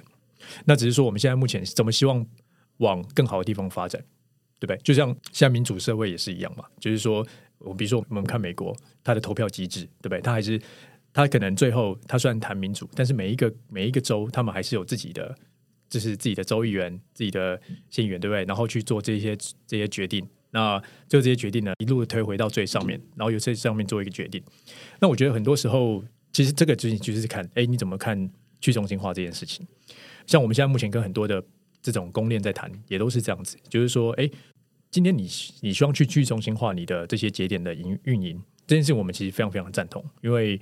[0.66, 2.24] 那只是说我们现在目前怎么希望
[2.78, 4.00] 往更好的地方发展，
[4.60, 4.78] 对不对？
[4.84, 7.26] 就像现在民主社会也是一样嘛，就是说，
[7.58, 10.22] 我比如说我们看美国，它的投票机制，对不对？
[10.22, 10.62] 它还是
[11.12, 15.36] 它可能最后它虽然谈民主，但是每一个每一个州，他们还是有自己的。
[15.92, 18.46] 这是自己的州议员、自己的县议员，对不对？
[18.46, 24.42] 然后去做这些这些决定，那就这些决定呢，一路推回到最上面，然后由这上面做一个决定。
[25.02, 26.02] 那我觉得很多时候，
[26.32, 29.68] 其实这个就是就是看，哎，你怎么看去中心化这件事情？
[30.26, 31.44] 像我们现在目前跟很多的
[31.82, 34.30] 这种公链在谈，也都是这样子，就是说，哎，
[34.90, 35.28] 今天你
[35.60, 40.58] 你希望去去中心化你的这些节点的营运营这件事，我们其实非常非常赞同，因为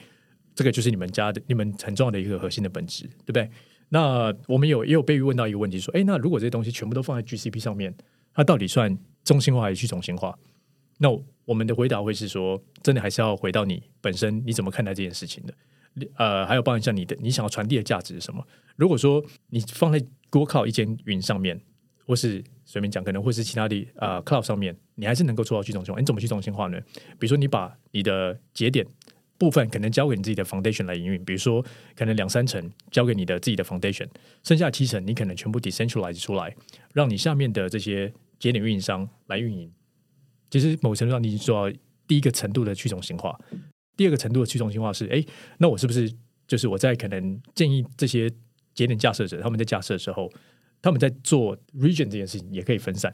[0.55, 3.47] 这个就是你们家的你们很重要的一个核心的本质，对不对？
[3.89, 7.93] 那我们有也有被问到一个问题，说，哎，那如果这些东西全部都放在 GCP 上面，
[8.33, 10.37] 它到底算中心化还是去中心化？
[10.99, 11.09] 那
[11.45, 15.53] 我们的回答会是说，真的还是要回到你本身，你怎么看待这件事情的？
[16.15, 18.45] 呃，还有包含像你的，你想要传递的价值是什么？
[18.75, 21.59] 如果说你放在 Google 一间云上面，
[22.05, 25.99] 或是随便讲，可能会是其他的呃 Cloud 上面，你还是能够做到去中心化。
[25.99, 26.79] 你怎么去中心化呢？
[27.17, 28.85] 比如说，你把你的节点
[29.39, 34.07] 部分可能交给你自己的 Foundation 来营运，比如说可能两三成交给你的自己的 Foundation，
[34.43, 36.55] 剩下七成你可能全部 Decentralize 出来，
[36.93, 38.13] 让你下面的这些。
[38.39, 39.69] 节点运营商来运营，
[40.49, 43.37] 其实某程度上你已经做到第一个程度的去中心化。
[43.97, 45.21] 第二个程度的去中心化是：哎，
[45.57, 46.09] 那我是不是
[46.47, 48.31] 就是我在可能建议这些
[48.73, 50.31] 节点架设者他们在架设的时候，
[50.81, 53.13] 他们在做 region 这件事情也可以分散？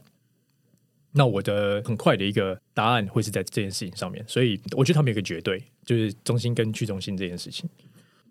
[1.15, 4.23] 那我的很快的一个答案会是在这件事情上面。
[4.27, 7.69] 所以我觉得他们有个绝对，就是中心跟去中心这件事情。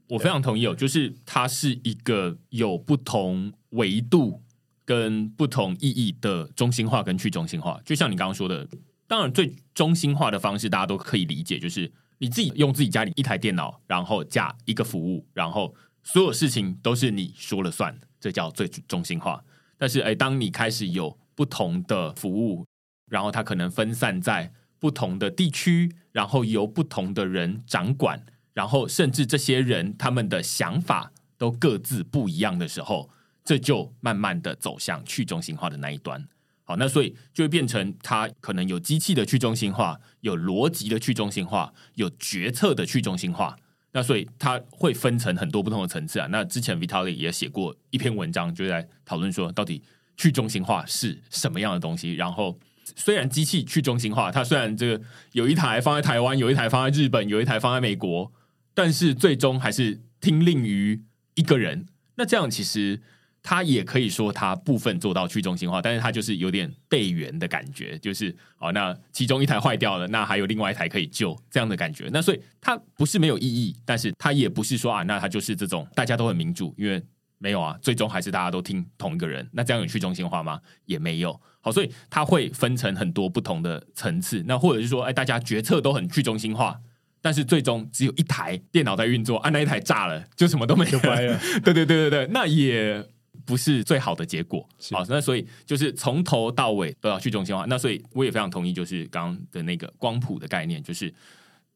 [0.08, 4.40] 我非常同意哦，就是它是一个有不同维度。
[4.86, 8.68] 跟不同意义的中心化跟去中心化，就像你刚刚说的，
[9.06, 19.42] 当然最中心化的方式大家都可以理解，就是你自己用自己家里一台电脑，然后架一个服务，然后所有事情都是你说了算，这叫最中心化。
[19.78, 22.66] 但是，哎，当你开始有不同的服务，
[23.08, 33.10] 然后它可能分散在不同的地区，然后由不同的人掌管，然后甚至这些人他们的想法都各自不一样的时候。
[33.46, 36.26] 这就慢慢的走向去中心化的那一端，
[36.62, 43.54] 好，那所以就会变成它可能有机器的去中心化，有逻辑的去中心化，有决策的去中心化。
[43.92, 46.26] 那所以它会分成很多不同的层次啊。
[46.30, 49.82] 那之前 Vitalik 也写过一篇文章，就在讨论说，到底
[50.16, 52.14] 去中心化是什么样的东西。
[52.14, 52.58] 然后
[52.96, 58.32] 虽然机器去中心化，它虽然这个有一台放在台湾，有一台放在日本，有一台放在美国，
[58.74, 61.02] 但是最终还是听令于
[61.34, 61.86] 一个人。
[62.16, 63.00] 那这样其实。
[63.46, 72.08] 它也可以说它部分做到去中心化，但是它就是有点备援的感觉，就是哦，那其中一台坏掉了，那还有另外一台可以救这样的感觉。
[72.10, 77.04] 那所以它不是没有意义，但是它也不是说啊，那它就是这种大家都很民主，因为
[77.38, 79.48] 没有啊，最终还是大家都听同一个人。
[79.52, 80.60] 那这样有去中心化吗？
[80.86, 81.40] 也没有。
[81.60, 84.42] 好，所以它会分成很多不同的层次。
[84.46, 86.78] 那或者是说，哎，大家决策都很去中心化，
[87.20, 91.38] 但是最终只有一台电脑在运作，啊，那一台炸了，就什么都没有了。
[91.64, 93.06] 对对对对对，那也。
[93.46, 97.66] 不是最好的结果，好，那所以就是从头到尾都要去中心化。
[97.68, 101.12] 那所以我也非常同意，就是刚刚的那个光谱的概念，就是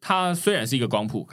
[0.01, 1.29] 它虽然是一个光谱，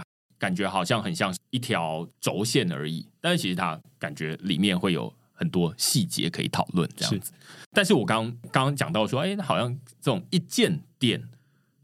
[0.46, 7.34] 感觉好像很像一条轴线而已，但是其实它感觉里面会有很多细节可以讨论这样子。
[7.72, 11.28] 但是我刚刚刚讲到说，哎，好像这种一键点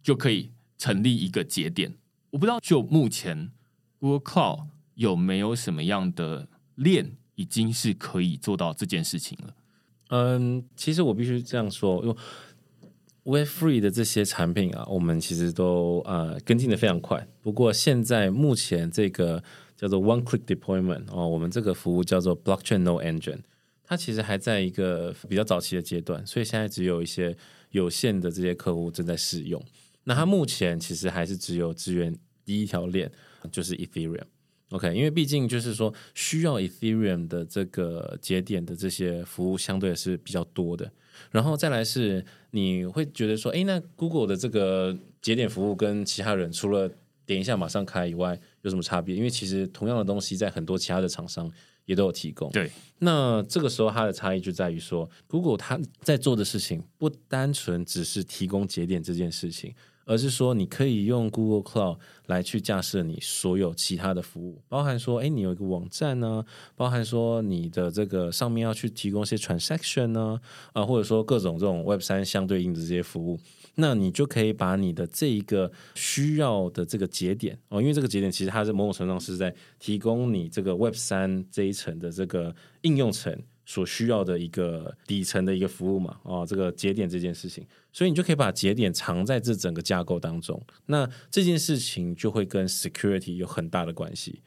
[0.04, 1.92] 就可以成立一个节点，
[2.30, 3.50] 我不知道就目前
[3.98, 7.18] Google Cloud 有没有什么样的链。
[7.36, 9.56] 已经是可以做到这件事情了。
[10.10, 12.16] 嗯，其实我必须这样说，因为
[13.26, 17.28] Web3 的这些产品啊，我们其实都呃跟进的非常快。
[17.42, 19.44] 不过现在目前这个
[19.78, 23.42] 叫做 One Click Deployment 哦，我们这个服务叫做 Blockchain No Engine，
[23.84, 27.38] 它其实还在一个比较早期的阶段，所以现在只有一些
[27.70, 29.64] 有限的这些客户正在试用。
[30.06, 33.12] 那它目前其实还是只有支援第一条链，
[33.52, 34.26] 就是 Ethereum。
[34.72, 40.92] OK，因为毕竟就是说，需要 Ethereum 的这个节点的这些服务相对是比较多的。
[41.30, 46.90] 然后再来是，你会觉得说，哎，那 Google 的这个节点服务跟其他人除了
[47.26, 49.16] 点一下马上开以外，有什么差别？
[49.16, 51.52] 因为其实同样的东西在很多其他的厂商
[51.86, 52.50] 也都有提供。
[52.52, 59.74] 对，那这个时候它的差异就在于说，Google 它在做的事情不单纯只是提供节点这件事情。
[60.06, 70.40] 而是说，你可以用 Google Cloud 来去架设你所有其他的服务，包含说，哎，你有一个网站呢，包含说你的这个上面要去提供一些 transaction 呢，
[70.74, 73.40] 啊，或者说各种这种 Web 三相对应的这些服务，
[73.76, 83.38] 那你就可以把你的这一个需要的这个节点哦，因为这个节点其实它是某种程度上是在提供你这个 Web 三这一层的这个应用层。
[83.64, 90.62] 所需要的一个底层的一个服务嘛，哦，这个节点这件事情，所以你就可以把节点藏在这整个架构当中。
[90.86, 94.42] 那这件事情就会跟 security 有很大的关系。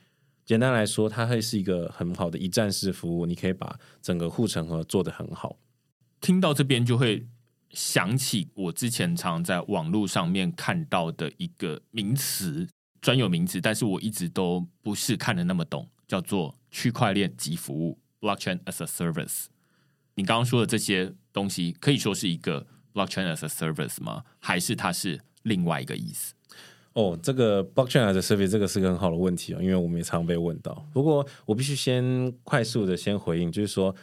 [0.45, 5.59] 简单来说，它会是一个很好的一站式服务，你可以把整个护城河做得很好。
[6.21, 7.27] 听到这边就会
[7.71, 12.69] 想起我之前常在网络上面看到的一个名词，
[13.01, 19.47] 专有名词，但是我一直都不是看得那么懂，叫做区块链即服务 （Blockchain as a Service）。
[20.15, 24.23] 你刚刚说的这些东西，可以说是一个 Blockchain as a Service 吗？
[24.39, 26.33] 还是它是另外一个意思？
[26.95, 30.87] 哦，这个 Blockchain as a Service 这个是个很好的问题哦，因为我们也常被问到。
[30.93, 33.95] 不过我必须先快速的先回应，就是说。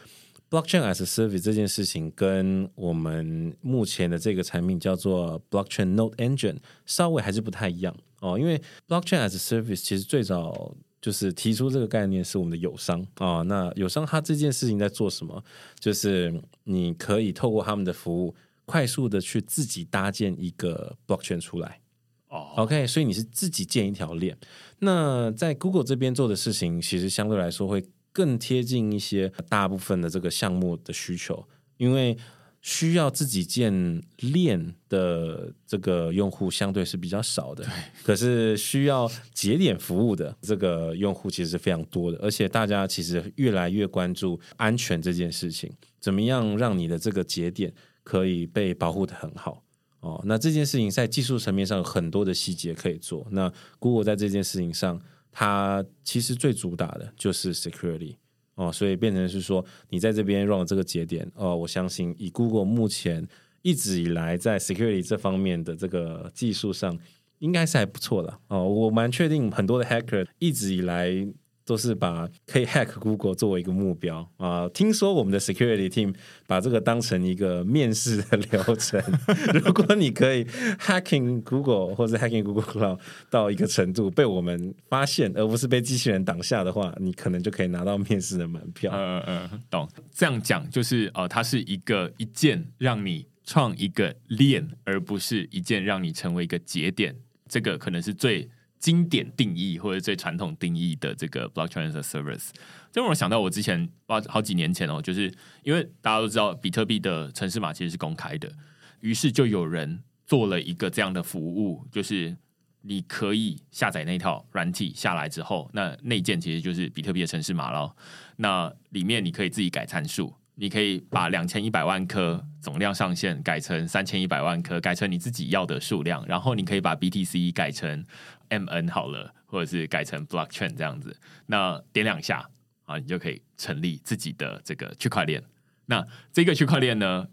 [0.50, 13.44] Blockchain as a Service 这件事情跟我们目前的这个产品叫做 Blockchain Node Engine 稍微还是不太一样哦，因为 Blockchain as a Service 其实最早就是提出这个概念是我们的友商啊、哦。
[13.44, 15.42] 那友商他这件事情在做什么？
[15.80, 18.34] 就是你可以透过他们的服务，
[18.72, 21.80] 快速的去自己搭建一个 Blockchain 出来。
[22.28, 24.38] 哦，OK，所以你是自己建一条链。
[24.78, 27.84] 那在 Google 这边做的事情，其实相对来说会。
[28.14, 31.48] 更贴近一些大部分的这个项目的需求，
[31.78, 32.14] 因为
[32.60, 37.66] 需要自己建链的这个用户相对是比较少的，
[38.04, 47.72] 可是需要节点服务的这个用户其实是非常多的，而且大家其实越来越关注安全这件事情，怎么样让你的这个节点
[48.02, 49.62] 可以被保护得很好
[50.00, 50.20] 哦？
[50.24, 55.00] 那这件事情在技术层面上有很多的细节可以做，那 Google 在这件事情上。
[55.34, 58.16] 它其实最主打的就是 security
[58.54, 63.26] 哦，所以变成是说，你在这边 run 这个节点哦，我相信以 Google 目前
[63.62, 66.98] 一直以来在 security 这方面的这个技术上，
[67.38, 68.68] 应该是还不错的哦。
[68.68, 71.26] 我蛮确定很多的 hacker 一直以来。
[71.64, 74.68] 都是把可以 hack Google 作为一个目标啊！
[74.70, 76.14] 听说我们的 security team
[76.46, 79.00] 把这个当成一个面试的流程。
[79.64, 82.98] 如果你可以 hacking Google 或者 hacking Google Cloud
[83.30, 88.92] 到一个程度被我们发现，而不是被机器人挡下的话，你可能就可以拿到面试的门票。
[88.92, 89.88] 嗯嗯，懂。
[90.12, 97.14] 这样讲就是呃，它是一个一键让你创一个链，而不是一键让你成为一个节点。
[97.48, 98.48] 这个可能是最。
[98.82, 102.48] 经典定义或者最传统定义的这个 blockchain as a service，
[102.90, 108.52] 这让我想到我之前好好几年前哦，就是因为大家都知道比特币的程式码其实是公开的，
[108.98, 112.36] 于是就有人做了一个这样的服务，就是
[112.80, 117.96] 你可以下载那套软体下来之后，那内建其实就是比特币的程式码咯，
[118.38, 120.34] 那里面你可以自己改参数。
[120.54, 126.24] 你可以把两千一百万颗总量上限改成三千一百万颗，改成你自己要的数量。
[126.26, 128.04] 然后你可以把 BTC 改成
[128.50, 131.16] MN 好了，或者是改成 Blockchain 这样子。
[131.46, 132.48] 那点两下
[132.84, 135.42] 啊，你就可以成立自己的这个区块链。
[135.86, 137.26] 那这个区块链呢，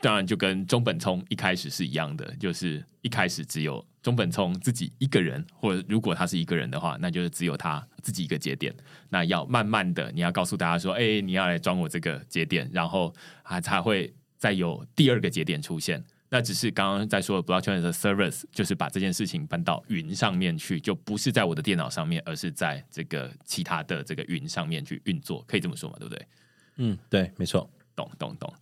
[0.00, 3.84] 当然就跟中本聪一开始是一样的，就是一开始只有。
[4.02, 8.70] 中本聪自己一个人，或者如果他是一个人的话，那就是只有他自己一个节点。
[9.08, 25.96] 那要慢慢的，你要告诉大家说：“哎，你要来装我这个节点，然后还才会再有第二个节点出现。”那只是刚刚在说的 blockchain a service，就是把这件事情搬到云上面去，就不是在我的电脑上面，而是在这个其他的这个云上面去运作，可以这么说嘛？
[25.98, 26.26] 对不对？
[26.76, 28.52] 嗯，对，没错，懂懂懂。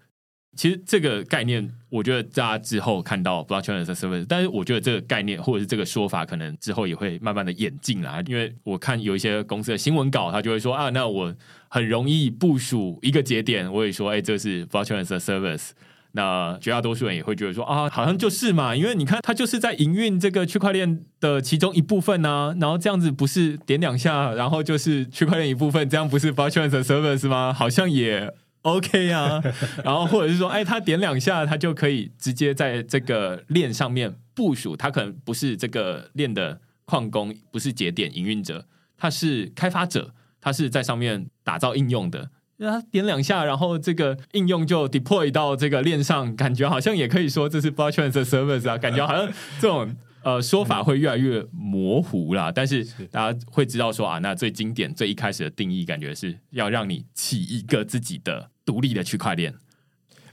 [0.55, 8.22] 其实这个概念，我觉得大家之后看到 blockchain as a service，但是我觉得这个概念或者是这个说法，可能之后也会慢慢的演进啦。
[8.26, 11.34] 因为我看有一些公司的新闻稿，他就会说啊，那我
[11.68, 15.70] 很容易部署一个节点，我也说，哎，这是 blockchain as a service。
[16.14, 27.55] 那绝大多数人也会觉得说啊，好像就是嘛，因为你看，它就是在营运这个区块链的其中一部分呢、然后这样子不是点两下，然后就是区块链一部分，这样不是 blockchain as a service 吗？
[27.55, 28.34] 好像也。
[28.62, 29.42] OK 啊，
[29.84, 34.76] 然后或者是说，哎，他点两下，他就可以直接在这个链上面部署。
[34.76, 42.30] 他可能不是这个链的矿工，不是节点营运者，他是开发者，他是在上面打造应用的。
[42.58, 49.28] 他点两下，然后这个应用就 deploy 到这个链上，感觉好像也可以说这是 blockchain service 啊，感觉好像
[49.60, 49.96] 这种。
[50.24, 59.54] 呃，说法会越来越模糊啦，但是大家会知道说啊，那最经典、最一开始的定义，感觉是要让你起一个自己的独立的区块链。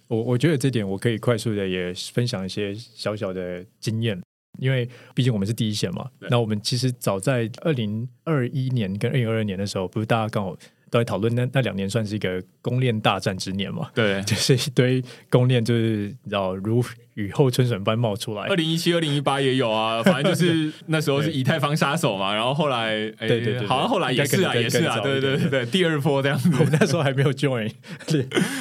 [0.07, 4.19] 我我觉得这点我可以快速的也分享一些小小的经验，
[4.57, 6.09] 因为毕竟我们是第一线嘛。
[6.29, 10.57] 那我们其实早在二零二一年跟二零二二年的时候，不是大家刚好。
[10.89, 13.89] 都在讨论那那两年算是一个公链大战之年嘛？
[13.93, 16.83] 对， 就是一堆公链，就是你知道如
[17.15, 18.43] 雨后春笋般冒出来。
[18.43, 22.33] 二零一七、二零一八也有啊， 反正就是那时候是以太坊杀手嘛。
[22.33, 26.49] 然后后来，对对对，好像后来也是啊，也是啊，对对对对，第二波这样子。
[26.59, 27.69] 我那时候还没有 join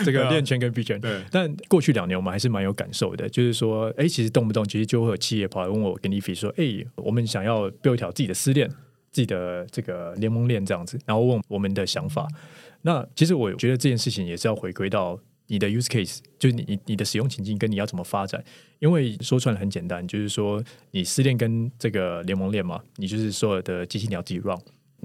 [0.04, 1.20] 这个链圈跟币圈，对。
[1.30, 8.68] 但过去两年我们还是蛮有感受的，就是说，哎，其实动不动其实就会有企业跑来问我跟 Leafy 说，哎，我们想要 build 一条自己的私链。
[9.10, 12.26] 自己的这个联盟链这样子，然后问我们的想法。
[12.82, 18.42] 那其实我觉得这件事情也是要回归到你的 use case，就是你你的使用情境跟你要怎么发展。
[18.78, 24.56] 因为说穿了很简单，就是说你私链跟这个联盟链嘛，你就是所有的机器你要自己 run。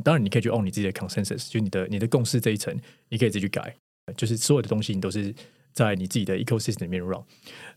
[0.04, 2.76] 当然你可以去 own 你自己的 consensus，就你的你的共识这一层，
[3.10, 3.76] 你可以自己去改。
[4.18, 5.34] 就是所有的东西你都是
[5.72, 7.24] 在你自己的 ecosystem 里面 run。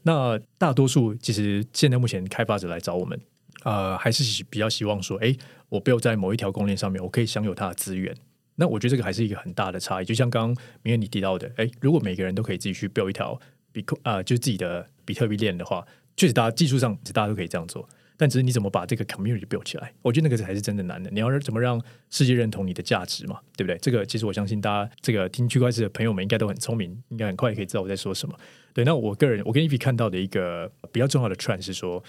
[0.02, 3.18] 那大多数其实现在目前开发者来找我们，
[3.66, 5.34] 呃，还是比较希望说，哎，
[5.68, 8.14] 我不要在某一条供应链上面，我可以享有它的资源。
[8.54, 10.04] 那我觉得这个还是一个很大的差异。
[10.04, 13.36] 就像刚刚明月你提到的，哎，如果每个人都可以自己去 build 一条
[13.72, 15.84] 比啊，就自己的比特币链的话，
[16.16, 17.88] 确实大家技术上大家都可以这样做。
[18.16, 19.92] 但只是你怎么把这个 community build 起来？
[20.00, 21.10] 我觉得那个才是真的难的。
[21.10, 23.40] 你要怎么让世界认同你的价值嘛？
[23.56, 23.76] 对不对？
[23.78, 28.34] 这个其实我相信大家这个听区块链的朋友们应该都很聪明，应该很快也可以知道我在说什么。
[28.72, 32.02] 对，那我个人我跟 e v 看到的一个比较重要的 trend 是说，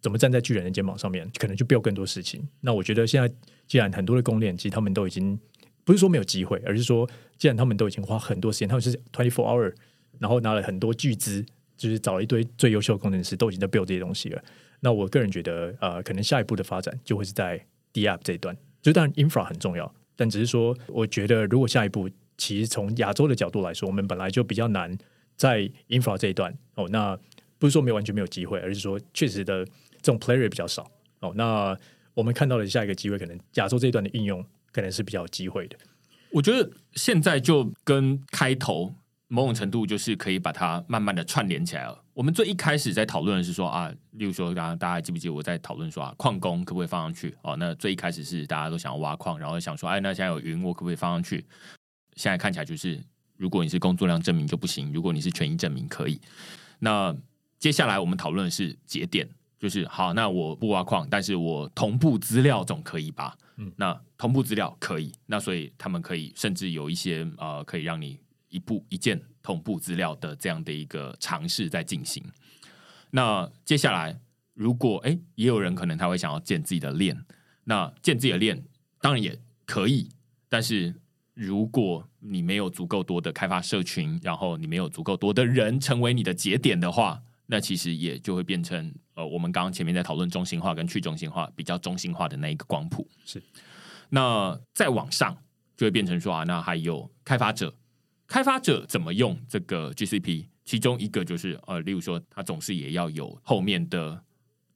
[0.00, 2.46] 怎么站在巨人的肩膀上面，可能就 build 更多事情。
[2.60, 3.32] 那我觉得现在
[3.66, 5.38] 既然很多的公链，其实他们都已经
[5.84, 9.72] 不是说没有机会，而是说既然他们都已经花很多时间，他们是 twenty four hour，
[10.18, 11.44] 然后拿了很多巨资，
[11.76, 14.42] 就是找了一堆最优秀的工程师，都已经在 build 这些东西了。
[14.80, 18.56] 那我个人觉得，呃，可能下一步的发展就会是在 DApp 这一段。
[18.80, 24.96] 就当然，infra 很重要，但只是说，我觉得如果下一步，其实从亚洲的角度来说，我们本来就比较难
[25.36, 26.56] 在 infra 这一段。
[26.76, 27.18] 哦，那
[27.58, 29.66] 不是说没有完全没有机会，而是说确实的
[30.02, 30.90] 这种 player 比较少。
[31.20, 31.76] 哦，那
[32.14, 35.76] 我们看到的下一个机会，可能亚洲这一段的应用可能是比较有机会的。
[36.30, 38.94] 我觉得现在就跟开头。
[39.30, 42.02] 某种程度就是可以把它慢慢的串联起来了。
[42.14, 47.36] 我们最一开始在讨论的是说啊，例如说，刚刚大家记不记得我在讨论说啊，矿工可不可以放上去？
[47.42, 51.44] 哦，那最一开始是大家都想要挖矿，然后想说，哎，那现在有云，我可不可以放上去？
[52.16, 52.98] 现在看起来就是，
[53.36, 56.18] 如果你是工作量证明就不行，如果你是权益证明可以。
[56.78, 57.14] 那
[57.58, 59.28] 接下来我们讨论的是节点，
[59.58, 63.36] 就是好，那我不挖矿，但是我同步资料总可以吧？
[63.56, 68.18] 嗯，那同步资料可以，那所以他们可以甚至有一些呃，可以让你。
[68.50, 72.24] 一步一键同步资料的这样的一个尝试在进行。
[73.10, 74.18] 那接下来，
[74.54, 77.14] 如果诶也有人可能他会想要建自己的链，
[77.64, 78.64] 那建自己的链
[79.02, 80.08] 当然也可以。
[80.48, 80.94] 但是
[81.34, 87.20] 如果你没有足够多的开发社群，然后你没有足够多的人成为你的节点的话，
[87.50, 93.08] 那其实也就会变成呃，我们刚刚前面在讨论中心化跟去中心化比较中心化的那一个光谱。
[93.24, 93.42] 是。
[94.10, 95.36] 那再往上
[95.76, 97.74] 就会变成说啊，那还有开发者。
[98.26, 100.46] 开发者怎么用这个 GCP？
[100.66, 104.22] 其中一个就是呃，例如说，他总是也要有后面的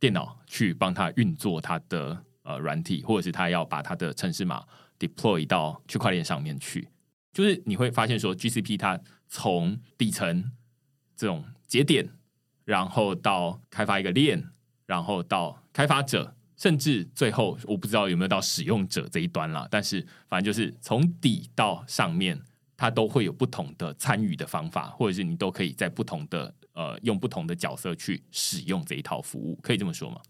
[0.01, 4.65] 电脑去帮他运作他的呃软体，或者是他要把他的程式码
[4.99, 6.89] deploy 到区块链上面去。
[7.35, 8.99] 就是你会发现说，GCP 它
[9.29, 10.51] 从底层
[11.15, 12.09] 这种节点，
[12.65, 14.43] 然后到开发一个链，
[14.87, 19.69] 然后到开发者，甚至最后我不知道有没有到使用者这一端了。
[19.71, 22.41] 但是反正就是从底到上面。
[22.75, 30.21] 它都会有不同的参与的方法，或者是你都可以在不同的呃用不同的角色去使用这一套服务，可以这么说吗？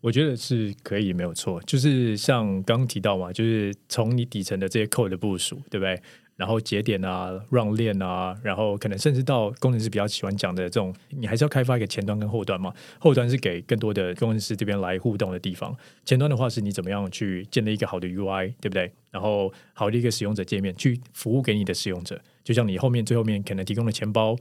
[0.00, 1.62] 我觉得是可以，没有错。
[1.62, 6.02] 就是像刚刚提到嘛，就是从你底层的这些 code 的部署，对不对？
[6.40, 12.72] 然后节点啊，run 链啊，然后可能甚至到工程师比较喜欢讲的这种，你还是要开发一个前端跟后端嘛。
[12.98, 15.76] 后端是给更多的工程师这边来互动的地方，
[16.06, 18.90] 前端的话是你怎么样去建立一个好的 UI，对不对？
[19.10, 24.34] 然后好的一个使用者界面去服务给你的使用者，就像你后面最后面可能提供的钱包。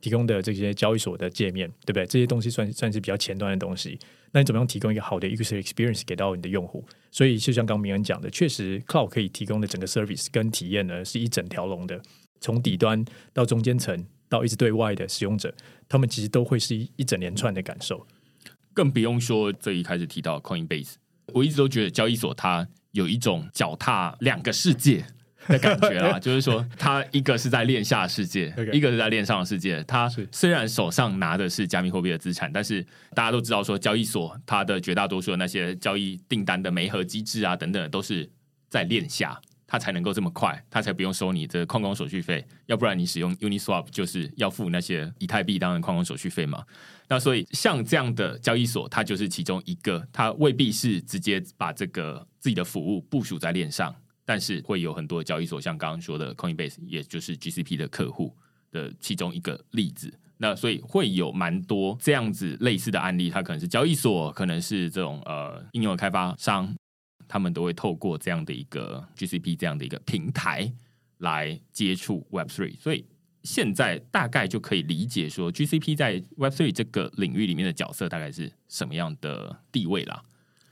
[0.00, 2.04] 提供的这些交易所的界面，对不对？
[2.04, 3.98] 这些东西算算是比较前端的东西。
[4.34, 6.84] 那你怎么样提供一个好的 user experience 给到你的用户？
[7.12, 12.02] 所以就像刚明恩讲的，确实 cloud 可以提供的整个 service 跟体验呢，是一整条龙的，
[12.40, 15.54] 从底端到中间层到一直对外的使用者，
[15.88, 18.04] 他们其实都会是一一整连串的感受。
[18.72, 20.94] 更不用说最一开始提到 Coinbase，
[21.32, 25.06] 我一直都觉得交易所它有一种脚踏两个世界。
[25.48, 29.82] 的感觉啊，就是说，他一个是在链下世界 一个是在链上的世界。
[29.84, 32.82] 他虽然手上拿的是加密货币的资产，但是
[33.14, 38.28] 大家都知道，说交易所它的绝大多数的那些交易订单的媒合机制啊等等，都是
[38.68, 42.44] 在链下，它才能够这么快，它才不用收你的矿工手续费。
[42.66, 46.64] 要不然你使用 Uniswap 就是要付那些以太币当然矿工手续费嘛。
[47.06, 53.94] 那所以像这样的交易所，它就是其中一个，它未必是直接把这个自己的服务部署在链上。
[54.24, 58.34] 但是会有很多交易所，像刚刚说的 Coinbase，也就是 GCP 的客户
[58.70, 60.12] 的其中一个例子。
[60.36, 66.74] 那所以会有蛮多这样子类似的案例，它可能是交易所，可能是这种呃应用开发商，
[67.28, 70.70] 他们都会透过这样的一个 GCP 这样的一个平台
[71.18, 72.76] 来接触 Web Three。
[72.80, 73.06] 所以
[73.44, 80.22] 现在大概就可以理解说，GCP 在 Web Three 这个领域里面的角色大概是什么样的地位啦？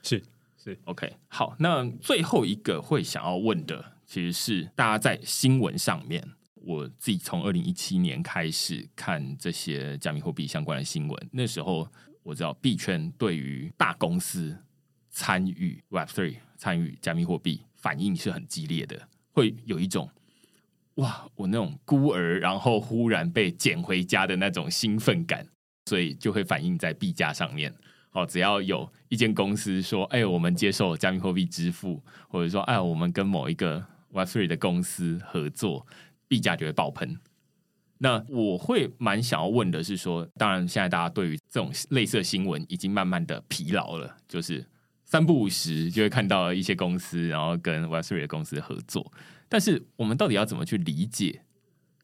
[0.02, 0.22] 是。
[0.62, 11.88] 是 OK，好，那最后一个会想要问的，其实是大家在新闻上面我自己从二零一七年开始看这些加密货币相关的新闻，那时候
[12.22, 14.56] 我知道币圈对于大公司
[15.10, 20.08] 参与 Web Three、参与加密货币反应是很激烈的，会有一种
[20.94, 25.44] 哇，我那种孤儿，然后忽然被捡回家的那种兴奋感，
[25.86, 27.74] 所以就会反映在币价上面。
[28.12, 35.86] 哦，只要有一间公司说：“哎，我们接受加密货币支付，或者说，哎，我们跟某一个 Web3 的公司合作，
[36.28, 37.16] 币价就会爆棚。”
[37.98, 44.66] 那我会蛮想要问的是说，当然现在大家对于这种类似新闻已经慢慢的疲劳了，就是
[45.04, 49.12] 三不五时就会看到一些公司，然后跟 Web3 的公司合作。
[49.48, 51.42] 但是我们到底要怎么去理解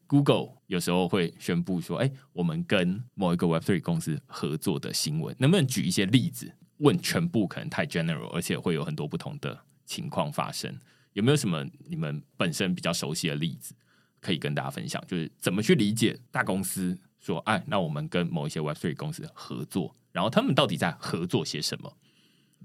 [0.09, 6.51] ？Google 有时候会宣布说：“哎，我们跟某一个 Web3 公司合作的新闻，能不能举一些例子？
[6.77, 10.75] 问全部可能太 general，而且会有很多不同的情况发生。
[11.13, 13.75] 有没有什么你们本身比较熟悉的例子
[14.19, 14.99] 可以跟大家分享？
[15.05, 21.93] 就是怎么去理解大公司说：‘哎，那我们跟某一些 Web3 公司合作，然后他们到底在合作些什么？’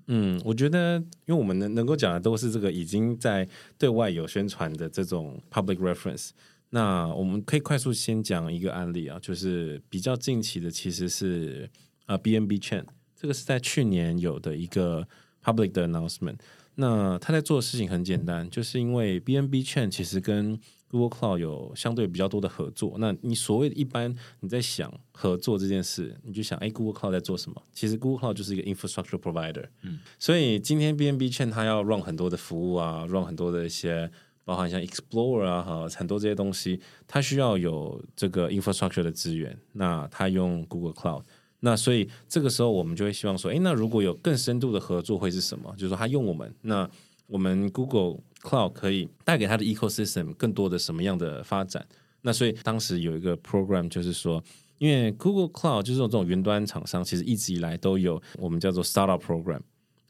[0.07, 6.31] 嗯，我觉得，因为我们能能够讲的都是这个已经在对外有宣传的这种 public reference。”
[6.75, 11.71] 那我们可以快速先讲一个案例啊，就是比较近期的，其实是
[12.07, 15.07] 呃 BNB Chain，这个是在去年有的一个
[15.41, 16.39] public 的 announcement。
[16.75, 20.59] 那他在做的事情很简单，就是因为 BNB Chain 其实跟
[20.89, 22.97] Google Cloud 有相对比较多的合作。
[22.99, 27.63] 那你所谓的一般你在想合作这件事，你就想哎 Google Cloud 在做什么？
[27.73, 29.67] 其实 Google Cloud 就是一个 infrastructure provider。
[29.83, 34.11] 嗯，所以今天 BNB Chain 它要 run 很多的服务啊，run 很多的一些。
[34.45, 39.57] 包含像 Explorer 啊，哈，很多这些东西，它需要有这个 infrastructure 的资源。
[39.73, 41.23] 那它用 Google Cloud，
[41.61, 45.73] 那所以这个时候我们就会希望说，诶，那如果有更深度的合作会是什么？
[45.77, 46.89] 就是说，他用我们，那
[47.27, 51.87] 我们 Google Cloud 可以带给他的 ecosystem 更多的什么样的发展？
[52.21, 54.43] 那所以当时有一个 program，就是说，
[54.79, 59.61] 因为 Google Cloud 就是这种云端厂商，其实一直以来都有我们叫做 startup program。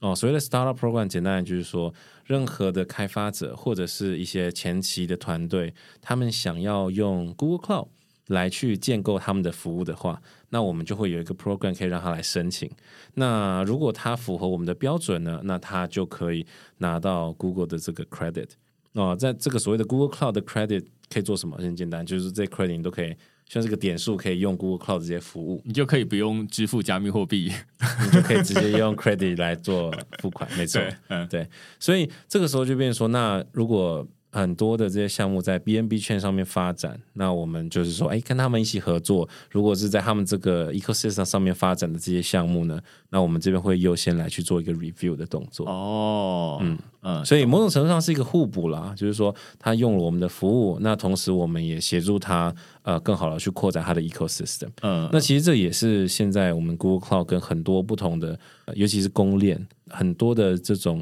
[0.00, 1.92] 哦，所谓的 startup program，简单的就是说，
[2.26, 5.72] 任何的开发者或者是一些前期的团队，
[6.02, 7.88] 他们想要用 Google Cloud
[8.26, 10.20] 来去建构他们的服务的话，
[10.50, 12.70] 那我们就会有一个 program 可以让他来申请。
[13.14, 16.46] 那如果他符合我们的标准呢，那他就可以
[16.78, 18.48] 拿到 Google 的这个 credit。
[18.92, 21.56] 哦，在这个所谓的 Google Cloud 的 credit 可以做什么？
[21.56, 23.14] 很简单，就是这 credit 你都可以。
[23.48, 27.52] 像这个点数可以用 Google Cloud 这些服务，你就可以不用支付加密货币，
[28.04, 39.28] 你就可以直接用 credit 来做付款，没错，嗯，对，所以这个时候就变成说，那如果很多的这些项目在 BNB 圈上面发展，那我们就是说，哎，跟他们一起合作。
[39.48, 42.80] 如果是在他们这个 ecosystem 上面发展的这些项目呢，
[43.10, 45.68] 那我们这边会优先来去做一个 review 的动作。
[45.68, 54.70] 哦，嗯嗯，所以某种程度上是一个互补啦，就是说他用了我们的服务，那同时我们也协助他呃更好的去扩展他的 ecosystem。
[54.82, 58.36] 嗯，那其实这也是现在我们 Google Cloud 跟很多不同的，
[58.74, 61.00] 尤其是公链很多的这种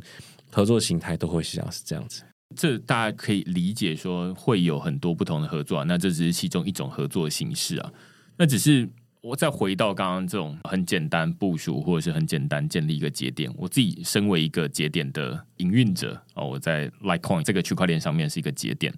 [0.50, 2.22] 合作形态都会像是这样子。
[2.52, 7.92] 这大家可以理解说会有很多不同的合作啊，那这只是其中一种合作形式啊。
[8.36, 8.88] 那只是
[9.20, 18.92] 我再回到刚刚这种很简单部署或者是很简单建立一个节点，我自己身为一个节点的营运者啊，我在 Litecoin 这个区块链上面是一个节点，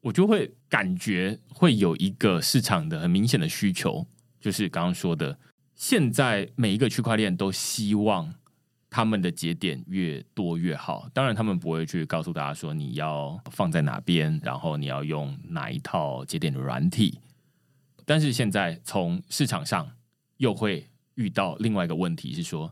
[0.00, 4.06] 我就会感觉会有一个市场的很明显的需求，
[4.40, 5.38] 就是刚刚说的，
[5.74, 8.34] 现在每一个区块链都希望。
[8.94, 17.18] 他们的节点越多越好，当然他们不会去告诉大家说你要放在哪边，然后你要用哪一套节点的软体。
[18.04, 19.90] 但是现在从市场上
[20.36, 22.70] 又会遇到另外一个问题是说，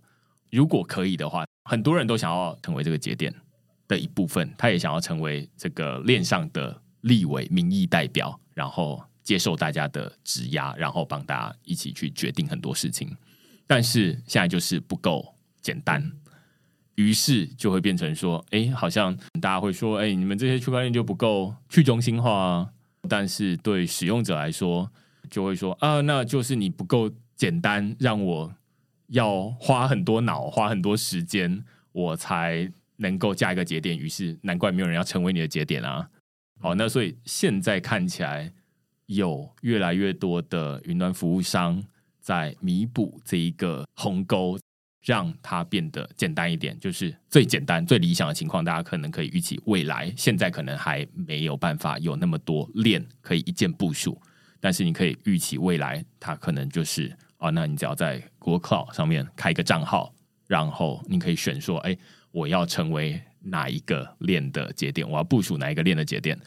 [0.51, 3.35] 如果可以的话，很多人都想要成为这个节点
[3.89, 13.17] 的一部分，他也想要成为这个链上的立委、民意代表，然后接受大家的质押，然后帮大家一起去决定很多事情。
[13.67, 15.35] 但是现在就是不够。
[15.61, 16.13] 简单，
[16.95, 22.71] 于是就会变成说，哎，好像大家会说，哎，你们这些区块链就不够去中心化啊。
[23.09, 24.91] 但是对使用者来说，
[25.31, 28.55] 就会说啊，那就是你不够简单，让我
[29.07, 33.97] 要花很多脑、花很多时间，我才能够架一个节点。
[33.97, 36.11] 于是难怪没有人要成为你的节点啊。
[36.61, 38.53] 好，那所以现在看起来，
[39.07, 41.83] 有越来越多的云端服务商
[42.21, 44.59] 在弥补这一个鸿沟。
[45.03, 50.13] 让它变得简单一点，就是最简单、最理想的情况，大家可能可以预期未来。
[50.17, 54.21] 现在可能还没有办法有那么多链可以一键部署，
[54.61, 60.15] 但是你可以预期未来，它可能就是啊，那你只要在 Google 上面开一个账号，
[60.47, 61.97] 然后你可以选说，哎，
[62.31, 66.39] 我要成为哪一个链的节点，我要部署哪一个链的节点，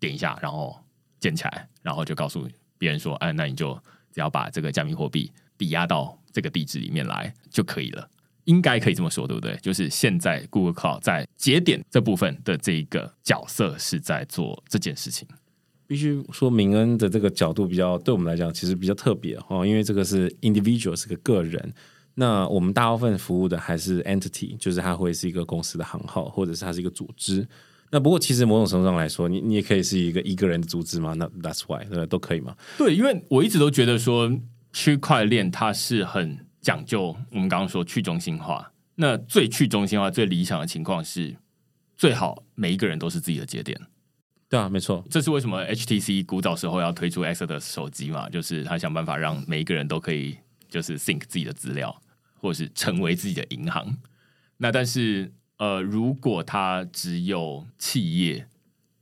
[0.00, 0.82] 点一下，然后
[1.20, 2.48] 建起来，然后就告诉
[2.78, 3.74] 别人说：“哎，那你就
[4.12, 8.08] 只要把这个加密货币抵押到这个地址里面来就可以了。”
[8.46, 9.54] 应该可以这么说，对不对？
[9.60, 15.28] 就是现在 Google Cloud 在节点这部分的这一个角色是在做这件事情。
[15.86, 21.74] 必须说，明恩的这个角度比较对我们来讲，其实比较特别哈，因为这个是 individual，是个个人。
[22.14, 27.46] 那我们大部分服务的还是 entity，就是它会是一个公司的行号，或者是它是一个组织。
[27.90, 31.14] 那不过，其实某种程度上来说，你你也可以是一个一个人的组织嘛？
[31.14, 32.56] 那 that's why，对，都可以嘛？
[32.76, 34.30] 对，因为我一直都觉得说，
[34.72, 36.44] 区块链它是很。
[36.60, 41.36] 讲究我们刚刚说去中心化，那最去中心化、最理想的情况是，
[41.96, 43.80] 最好每一个人都是自己的节点。
[44.50, 50.36] 对啊，没错，这是为什么 HTC 古早时候要推出 Exodus 手机嘛，就是他想办法让每一个人都可以
[50.68, 52.02] 就是 sync 自己的资料，
[52.34, 53.96] 或是成为自己的银行。
[54.58, 58.46] 那但是呃，如果他只有企业，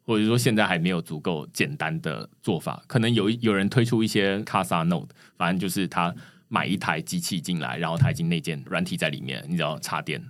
[0.06, 6.14] 或者说现在还没有足够简单的做法，可能有有人推出一些 Casa Node，反正就是他。
[6.48, 10.24] 买一台机器进来，然后他已经内建软体在里面，你只要插电，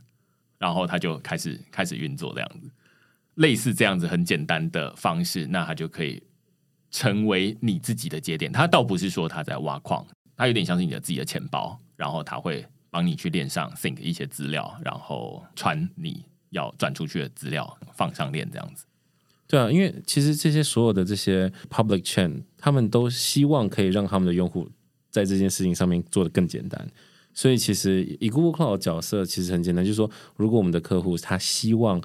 [0.57, 2.71] 然后他就开始开始运作这样子，
[3.35, 6.23] 类似这样子很简单的方式，那他就可以
[6.91, 8.51] 成为你自己的节点。
[8.51, 10.07] 他倒不是说他在挖矿，
[10.39, 18.86] 他有点像是你的自己的钱包，然后他会帮你去链上 sync 一些资料，然后传你要转出去的资料放上链这样子。
[19.47, 24.69] 对啊，因为其实这些所有的这些 public chain，他们都希望可以让他们的用户。
[25.09, 26.87] 在这件事情上面做得更简单，
[27.33, 31.99] 所以其实以 Google Cloud 的角色其实很简单，就是说，如果我们的客户他希望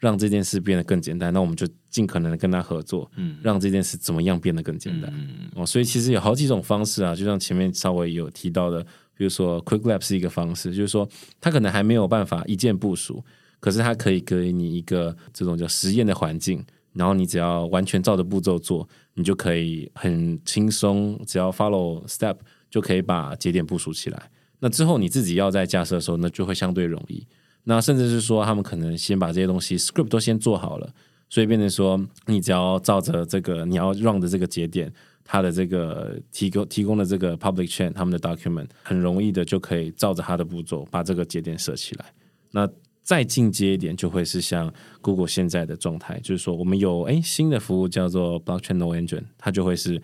[0.00, 8.82] 让这件事变得更简单，那我们就尽可能的跟他合作，嗯，让这件事怎么样变得更简单，嗯，哦，所以其实有好几种方式啊，就像前面稍微有提到的，
[9.16, 11.08] 比如说 Quick Lab 是一个方式，就是说
[11.40, 13.24] 他可能还没有办法一键部署，
[13.60, 16.64] 可是他可以给你一个这种叫实验的环境。
[16.96, 22.36] 然后你只要完全照着步骤做，你就可以很轻松，只要 follow step
[22.70, 24.30] 就可以把节点部署起来。
[24.60, 27.26] 那之后你自己要在架设的时候，那就会相对容易。
[27.64, 30.88] 那甚至是说，他们可能先把这些东西 script 都先做好了，
[31.28, 34.90] 所以变成说，你只要照着这个你要 run 的这个节点，
[35.24, 42.06] 它的这个提供提供的这个 public chain，他们的 document 很容易的就可以照着它的步骤把这个节点设起来。
[42.52, 42.66] 那
[43.06, 50.02] 再进阶一点，就会是像 Google 现在的状态，就是说我们有诶新的服务叫做 Blockchain No Engine，它就会是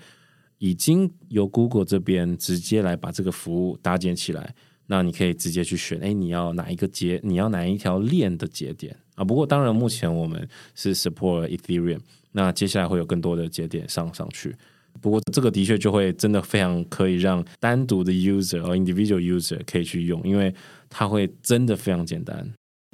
[0.58, 4.54] 已经由 Google 这边直接来把这个服务搭建起来。
[4.86, 9.24] 那你可以直接去选，诶你要哪一个节，你要哪一条链的节点啊？
[9.24, 12.00] 不过当然，目前我们是 support Ethereum，
[12.30, 14.54] 那接下来会有更多的节点上上去。
[15.00, 20.54] 不过这个的确就会真的非常可以让单独的 user 和 individual user 可以去用，因为
[20.90, 22.52] 它会真的非常简单。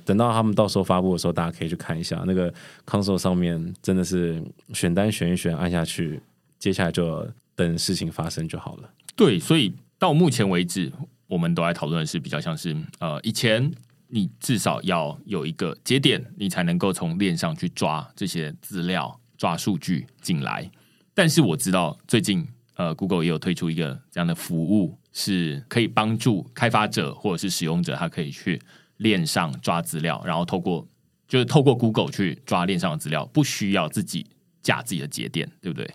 [0.08, 2.50] 等到他们到时候发布的时候，大家可以去看一下那个
[2.86, 4.42] console 上面，真的是
[4.72, 6.18] 选单选一选，按下去，
[6.58, 8.88] 接下来就等事情发生就好了。
[9.14, 10.90] 对，所以到目前为止，
[11.26, 13.70] 我们都在讨论的是比较像是呃，以前
[14.06, 20.70] 你至少要有一个节点，你才能够从链上去抓这些资料、抓数据进来。
[21.12, 28.58] 但是我知道最近呃，Google 也有推出一个这样的服务，是可以帮助开发者或者是使用者，他可以去。
[28.98, 30.86] 链上抓资料，然后透过
[31.26, 34.26] 就是透过 Google 去抓链上的资料，不需要自己
[34.62, 35.90] 架自己的节点，对不对？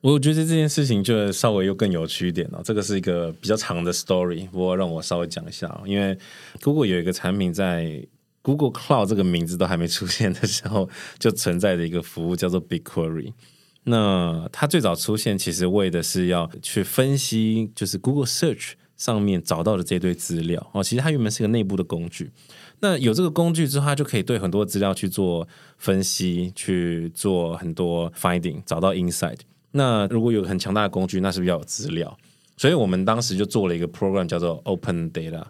[0.00, 2.60] 我觉得这件事情就稍微又更有趣一点了。
[2.62, 5.80] 这个是一个比较长的 story，不过让我稍微讲一下。
[5.86, 6.18] 因为
[6.60, 8.06] Google 有一个产品在
[8.42, 13.32] Google Cloud 这个名字都还没出现的时候，就存在的一个服务叫做 BigQuery。
[13.84, 18.72] 那它最早出现，其实为的是要去分析，就是 Google Search。
[18.96, 22.30] 上面找到的这堆资料哦，其实它原本是个内部的工具。
[22.80, 25.46] 那有这个工具之后，它就可以对很多资料去做
[25.78, 29.38] 分析，去做很多 finding，找到 insight。
[29.72, 32.16] 那如果有很强大的工具，那是不是要有资料？
[32.56, 35.42] 所以我们当时就做了一个 program，叫做 Open Data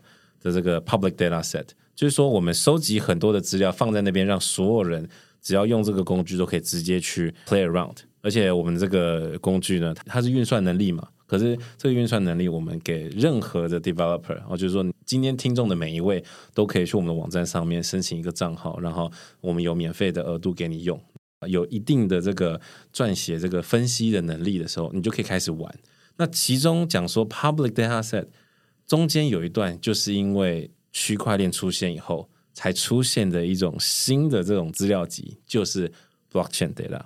[0.42, 5.06] 的这个 public data set，就是说我们收集很多的资料放在那边，让所有人
[5.42, 7.96] 只要用这个工具都可以直接去 play around。
[8.22, 11.06] 而且我们这个工具呢，它是运算能力嘛。
[11.26, 16.22] 可是这个运算能力，我们给任何的 developer，哦，就是说今天听众的每一位
[16.52, 19.10] 都可以去我们的网站上面申请一个账号，然后
[19.40, 21.00] 我们有免费的额度给你用，
[21.48, 22.60] 有一定的这个
[22.92, 25.74] 撰写这个分析的能力的时候，你就可以开始玩。
[26.16, 28.26] 那其中讲说 public data set
[28.86, 35.90] 中间有一段，就是因为区块链出现以后才出现的一种新的这种资料集，就是
[36.30, 37.00] blockchain data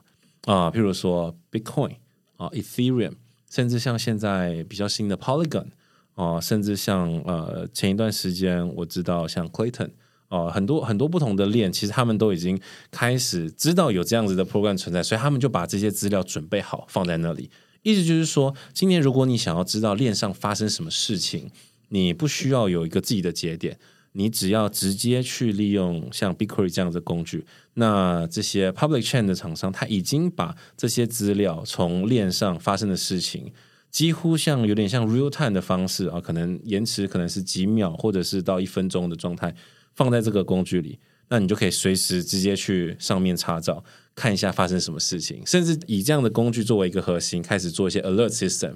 [0.44, 1.94] 啊，譬如说 Bitcoin
[2.36, 3.14] 啊，Ethereum。
[3.50, 5.66] 甚至像现在比较新的 Polygon
[6.14, 9.90] 啊，甚至像呃前一段时间我知道像 Clayton
[10.28, 17.50] 哦、呃，很多很多不同的链，其实他们都已经开始知道有这样子的 program 存在，所以他们就把这些资料准备好放在那里。
[17.82, 21.50] 意思就是说，今天如果你想要知道链上发生什么事情，
[21.88, 23.78] 你不需要有一个自己的节点，
[24.18, 33.52] 你只要直接去利用像 BigQuery 这样的工具，那这些 public chain 的厂商他已经把这些资料从链上发生的事情。
[33.92, 39.54] 几乎像有点像 real time 的方式啊，可能延迟可能是几秒，或者是到一分钟的状态，
[39.94, 40.98] 放在这个工具里，
[41.28, 43.84] 那你就可以随时直接去上面查找，
[44.16, 48.74] 看一下发生什么事情，甚至以这样的工具作为一个核心，开始做一些 alert system。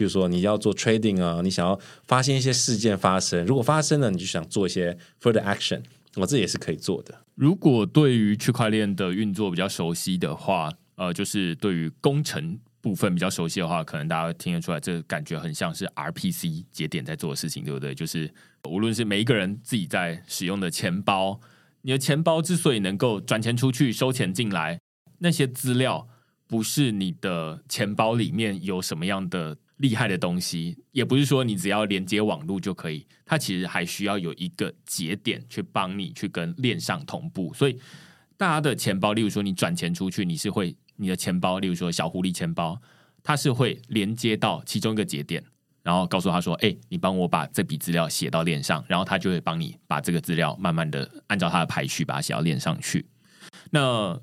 [0.00, 5.82] 譬如说你要做 trading 啊，你想要发现一些事件发生，如果发生了，你就想做一些 further action，
[6.16, 7.14] 我这也是可以做的。
[7.34, 12.58] 如果对于区块链的运作比较熟悉的话，呃，就是对于工程。
[12.82, 17.94] 部分比较熟悉的话，可能大家听得出来，这感觉很像是 RPC 节点在做的事情，对不对？
[17.94, 18.32] 就是
[18.70, 21.38] 无论是每一个人自己在使用的钱包，
[21.82, 24.80] 你的钱包之所以能够转钱出去、收钱进来，
[25.18, 26.08] 那些资料
[26.46, 37.52] 不是你的钱包里面有什么样的厉害的东西，也不是说你只要连接网络就可以，它其实还需要有一个节点去帮你去跟链上同步。
[37.52, 37.78] 所以
[38.36, 40.76] 大家的钱包，例如说你转钱出去，你是会。
[41.02, 42.78] 你的钱包，例如说小狐狸钱包，
[43.22, 45.42] 它是会连接到其中一个节点，
[45.82, 53.06] 然后告诉他说：“哎，你帮我把这笔资料写到链上。”然后他就会帮你把这个资料慢慢的按照它的排序把它写到链上去。
[53.70, 54.20] 那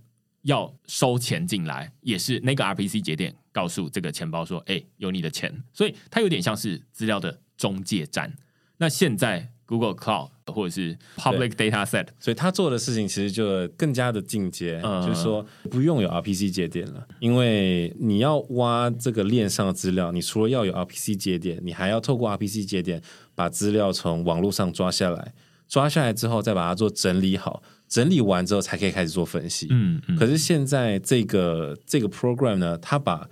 [0.47, 8.33] 要收钱进来，也是那个 RPC 节点告诉这个钱包说：“哎，有你的钱。”所以它有点像是资料的中介站。
[8.77, 9.53] 那现在。
[9.69, 23.01] Google Cloud 或者是 Public Data Set，所以他做的事情其实就更加的进阶，嗯、就是说不用有 RPC 节点了，因为你要挖这个链上的资料，你除了要有 RPC 节点，你还要透过 RPC 节点
[23.35, 25.33] 把资料从网络上抓下来，
[25.67, 29.67] 抓下来之后再把它做整理好，整理完之后才可以开始做分析。
[29.69, 33.29] 嗯，嗯，可是现在这个这个 program 呢，它把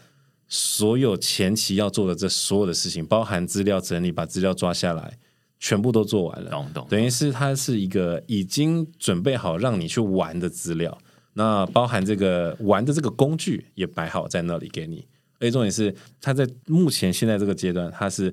[0.47, 5.17] 所有前期要做的这所有的事情，包含资料整理，把资料抓下来。
[5.57, 6.85] 全部都做完了，懂懂。
[6.89, 10.95] 等于是它是一个已经准备好让你去玩的资料，
[11.33, 15.07] 那包含这个玩的这个工具也摆好在那里给你。
[15.39, 18.31] 而且重点是，它在目前现在这个阶段，它是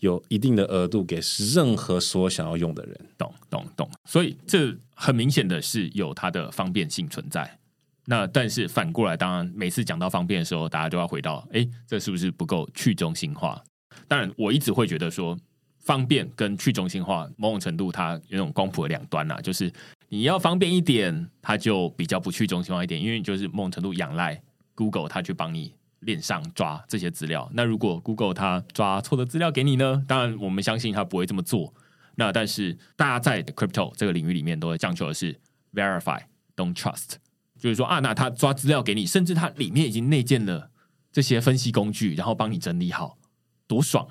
[0.00, 1.20] 有一定的额度给
[1.54, 3.00] 任何所想要用的人。
[3.16, 3.88] 懂懂懂。
[4.04, 7.58] 所以这很明显的是有它的方便性存在。
[8.06, 13.62] 那但是反过来，当然每次讲到方便的时候，大家都要回到，哎，这是不是不够去中心化？
[14.08, 15.38] 当然，我一直会觉得说。
[15.84, 19.70] 方便跟去中心化，某种程度它有种光谱的两端呐、就是
[20.08, 24.40] 你要方便一点，它就比较不去中心化一点，因为你就是某种程度仰赖
[24.74, 27.50] Google 它去帮你链上抓这些资料。
[27.52, 30.02] 那如果 Google 它抓错的资料给你呢？
[30.08, 31.74] 当然我们相信它不会这么做。
[32.16, 35.38] 那但是大家在 Crypto 这个领域里面都会讲求的是
[35.72, 36.22] Verify
[36.56, 37.14] Don't Trust，
[37.58, 40.70] 就是说啊，那他抓资料给你，甚至它里面已经内建了
[41.12, 43.18] 这些分析工具，然后帮你整理好，
[43.66, 44.06] 多爽！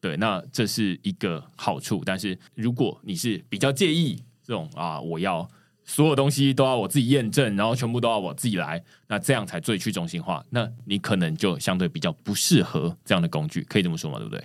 [0.00, 2.02] 对，那这是一个好处。
[2.04, 5.48] 但是如果你是比较介意这种啊，我要
[5.84, 10.44] 所有东西都要我自己验证，然后全部都要我自己来，那这样才最去中心化。
[10.50, 14.18] 那你可能就相对比较不适合这样的工具，可以这么说吗？
[14.18, 14.44] 对不对？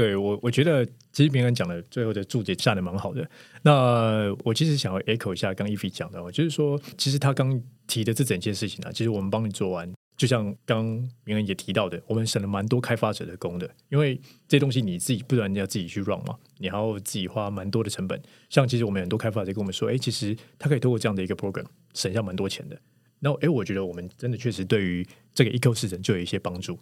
[0.00, 0.82] 对我，我觉得
[1.12, 3.28] 其实明恩讲的最后的注解下的蛮好的。
[3.60, 9.92] 那我其实想要 echo 一下刚 Effy 讲的，就是说，其实他刚提的这整件事情、啊，其实我们帮你做完。
[10.16, 10.84] 就像刚
[11.24, 18.18] 明恩也提到的，我们省了蛮多开发者的工的，因为这东西你自己不然你要自己去 run 嘛，你还要自己花蛮多的成本。
[18.48, 22.78] 像其实我们很多开发者跟我们说，哎，其实他可以透过这样的一个 program 省下蛮多钱的。
[23.18, 26.78] 那哎，我觉得我们真的确实对于这个 eco 四人就有一些帮助，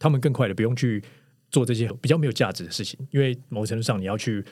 [0.00, 1.00] 他们更快的不用去
[1.50, 4.44] 做这些比较没有价值的事情，因为某程度上你要去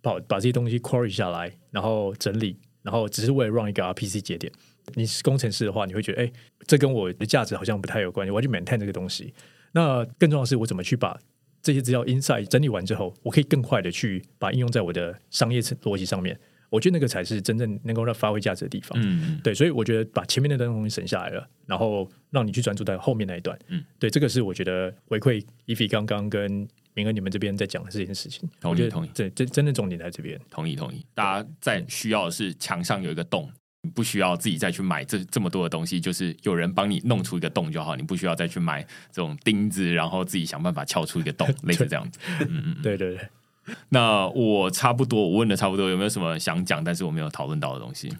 [0.00, 4.52] 把把这些东西 query 下来，然后整理，然后只是为了 run 一个 RPC 节点。
[4.94, 6.32] 你是工程师的话，你会觉得，哎，
[6.66, 9.34] 这跟我的价值好像不太有关系，我要去 maintain 这个东西。
[9.72, 11.18] 那更重要的是，我怎么去把
[11.60, 16.40] 这些资料 inside 整理完之后，我可以更快的去把应用在我的商业逻辑上面。
[16.70, 18.98] 我觉得那个才是真正能够让发挥价值的地方。
[19.02, 23.58] 嗯，对，所以我觉得把前面那段东西省下来了，然后让你去专注在后面那一段。
[23.68, 28.48] 嗯，对，这个是我觉得回馈 Effy 刚刚跟明恩你们这边在讲的这件事情。
[28.60, 29.10] 同意，同意。
[29.14, 30.38] 对，真真的重点在这边。
[30.50, 31.04] 同意，同意。
[31.14, 33.50] 大家在需要的是墙上有一个洞。
[33.80, 37.94] 你不需要自己再去买这这么多的东西，就是有人帮你弄出一个洞就好。
[37.94, 42.18] 你不需要再去买这种钉子，然后自己想办法撬出一个洞， 类似这样子。
[42.40, 43.28] 嗯嗯，对对对。
[43.90, 48.10] 那我差不多，我问的差不多，有没有什么想讲但是我没有讨论到的东西？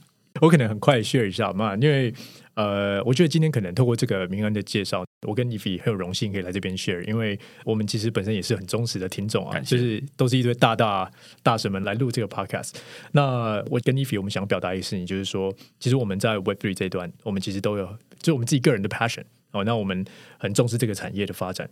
[0.40, 2.14] 我可能很快 share 一下嘛，因为
[2.55, 11.11] 呃，我觉得今天可能透过这个明恩的介绍，我跟 Nify 很有荣幸可以来这边 share，因为我们其实本身也是很忠实的听众啊，就是都是一堆大大
[11.42, 12.74] 大神们来录这个 podcast。
[13.11, 20.05] 那我跟 Nify 我们想表达一个事情，就是说，其实我们在 Web Three 这一段，我们其实都有，就我们自己个人的 passion 哦，那我们
[20.38, 21.68] 很重视这个产业的发展。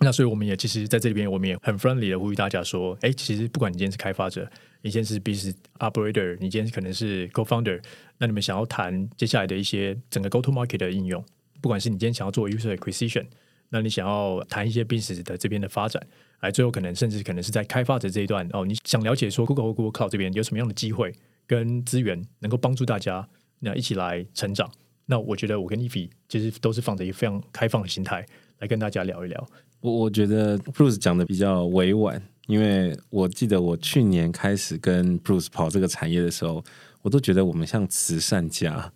[0.00, 7.80] 那所以我们也其实在这里边，我们也很 friendly 的呼吁大家说，哎，其实不管你今天是开发者，你今天是 business operator，你今天可能是 co-founder，
[8.18, 11.24] 那你们想要谈接下来的一些整个 go to market 的应用，
[11.60, 13.26] 不管是你今天想要做 user acquisition，
[13.68, 16.04] 那你想要谈一些 business 的这边的发展，
[16.40, 21.14] 来最后可能甚至可能是在开发者这一段哦，你想了解说 Google 或 Google Cloud 这边有什么样的机会
[21.46, 23.28] 跟资源能够帮助大家
[23.60, 24.68] 那一起来成长，
[25.06, 28.26] 那我觉得我跟 Nify 其实都是放着一个非常开放的心态
[28.58, 29.46] 来跟大家聊一聊。
[29.82, 36.64] 我我觉得 Bruce 讲的比较委婉，因为我记得我去年开始跟 Bruce 跑这个产业的时候，
[37.02, 38.92] 我都觉得我们像慈善家，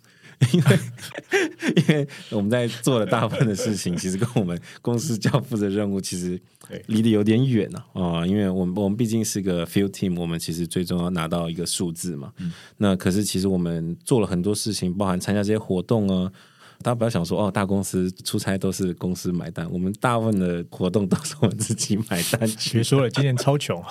[0.53, 0.79] 因为
[1.75, 6.39] 因为我们在做的大部分的事情，其实跟我们公司交付的任务其实
[6.85, 8.25] 离得有点远啊啊！
[8.25, 12.31] 因为我们我们毕竟是个 Field Team，我们其实最终要拿到一个数字嘛。
[12.37, 16.31] 嗯、那可是其实我们做了很多事情，包含参加这些活动啊。
[16.83, 22.49] 大家不要想说哦，大公司出差都是公司买单，我们大部分的活动都是我们自己买单。
[22.71, 23.83] 别说了，今年超穷。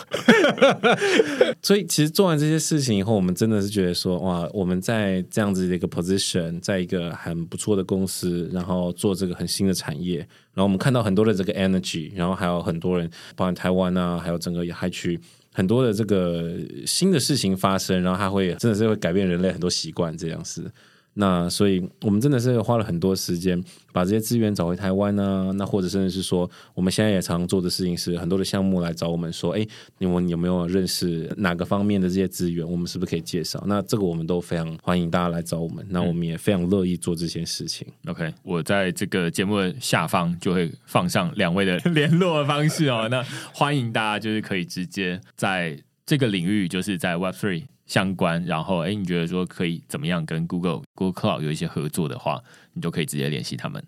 [1.61, 15.19] 所以其实做完这些事情以后，我们真的是觉得说哇，我们在这样子的一个 position，在一个很不错的公司，然后做这个很新的产业，然后我们看到很多的这个 energy，然后还有很多人，包括台湾啊，还有整个亚太区
[15.53, 16.55] 很多的这个
[16.87, 20.71] 新的事情发生，然后它会真的是会改变人类很多习惯这样子。
[21.19, 23.59] 那所以，我们真的是花了很多时间
[23.91, 25.51] 把这些资源找回台湾呢、啊。
[25.53, 32.71] 那或者甚至是说，我们现在也常做的事情是很多的项目来找我们说，哎，你们有没有认识哪个方面的这些资源？
[32.71, 33.65] 我们是不是可以介绍？
[33.67, 35.83] 那这个我们都非常欢迎大家来找我们。
[35.89, 37.89] 那我们也非常乐意做这件事情。
[38.05, 43.09] 嗯、OK，我在这个节目的下方就会放上两位的联络的方式哦。
[43.11, 47.63] 那欢迎大家就是可以直接在这个领域，就是在 Web3。
[47.87, 52.43] 相关，然后哎，你觉得说可以怎么样跟 Google Google Cloud 有一些合作的话，
[52.75, 53.83] 你就可以直接联系他们。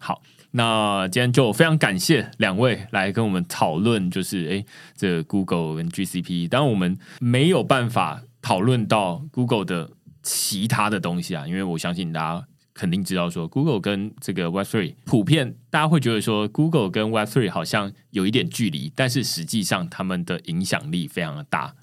[0.00, 4.64] 好，那今天就非常感谢两位来跟我们讨论，就是哎，
[4.96, 9.90] 这 Google 跟 GCP，当然我们没有办法讨论到 Google 的
[10.22, 21.74] 其他的东西啊，因为我相信大家肯定知道说 Google 跟这个 Web Three 普遍，大家会觉得说 Google 跟 Web Three 好像有一点距离，但是实际上他们的影响力非常的大。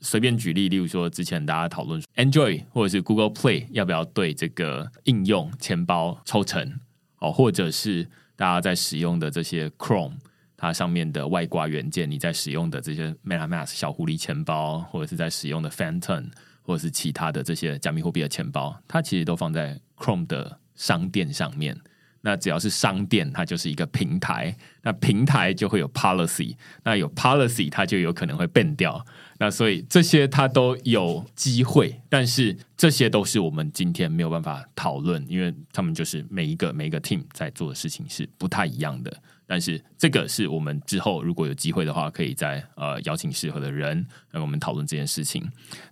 [0.00, 6.80] 随便举例，例如说，之前大家讨论 Android 或者是 Google Play 要不要对这个应用钱包抽成
[7.18, 10.14] 哦，或者是大家在使用的这些 Chrome
[10.56, 16.30] 它上面的外挂元件，你在使用的这些 MetaMask 小狐狸钱包，或者是在使用的 Phantom
[16.62, 21.78] 或者是其他的这些加密货币的钱包，它其实都放在 Chrome 的商店上面。
[22.22, 26.54] 那只要是商店，它就是一个平台，那平台就会有 policy，
[26.84, 29.04] 那有 policy，它就有可能会变掉。
[29.38, 39.10] 那所以这些它都有机会，但是这些都是我们今天没有办法讨论，因为他们就是每一个每一个 team 在做的事情是不太一样的。
[39.46, 45.42] 但是这个是我们之后如果有机会的话，可以再呃邀请适合的人来我们讨论这件事情。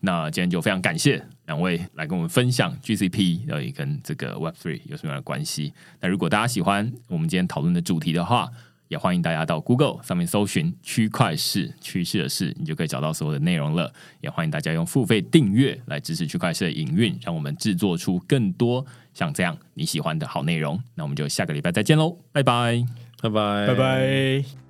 [0.00, 5.72] 那今天就非常感谢两位来跟我们分享 GCP 到底跟这个 Web Three 有什么样的关系。
[5.98, 8.48] 那如果大家喜欢我们今天讨论的主题的话，
[8.88, 13.92] 也欢迎大家到 Google 上面搜寻“区块市趋势的事”，你就可以找到所有的内容了。
[14.20, 20.78] 也欢迎大家用付费订阅来支持区块势的营运，让我们制作出更多像这样你喜欢的好内容。
[20.94, 22.84] 那我们就下个礼拜再见喽，拜拜。
[23.20, 24.67] 拜拜，拜拜。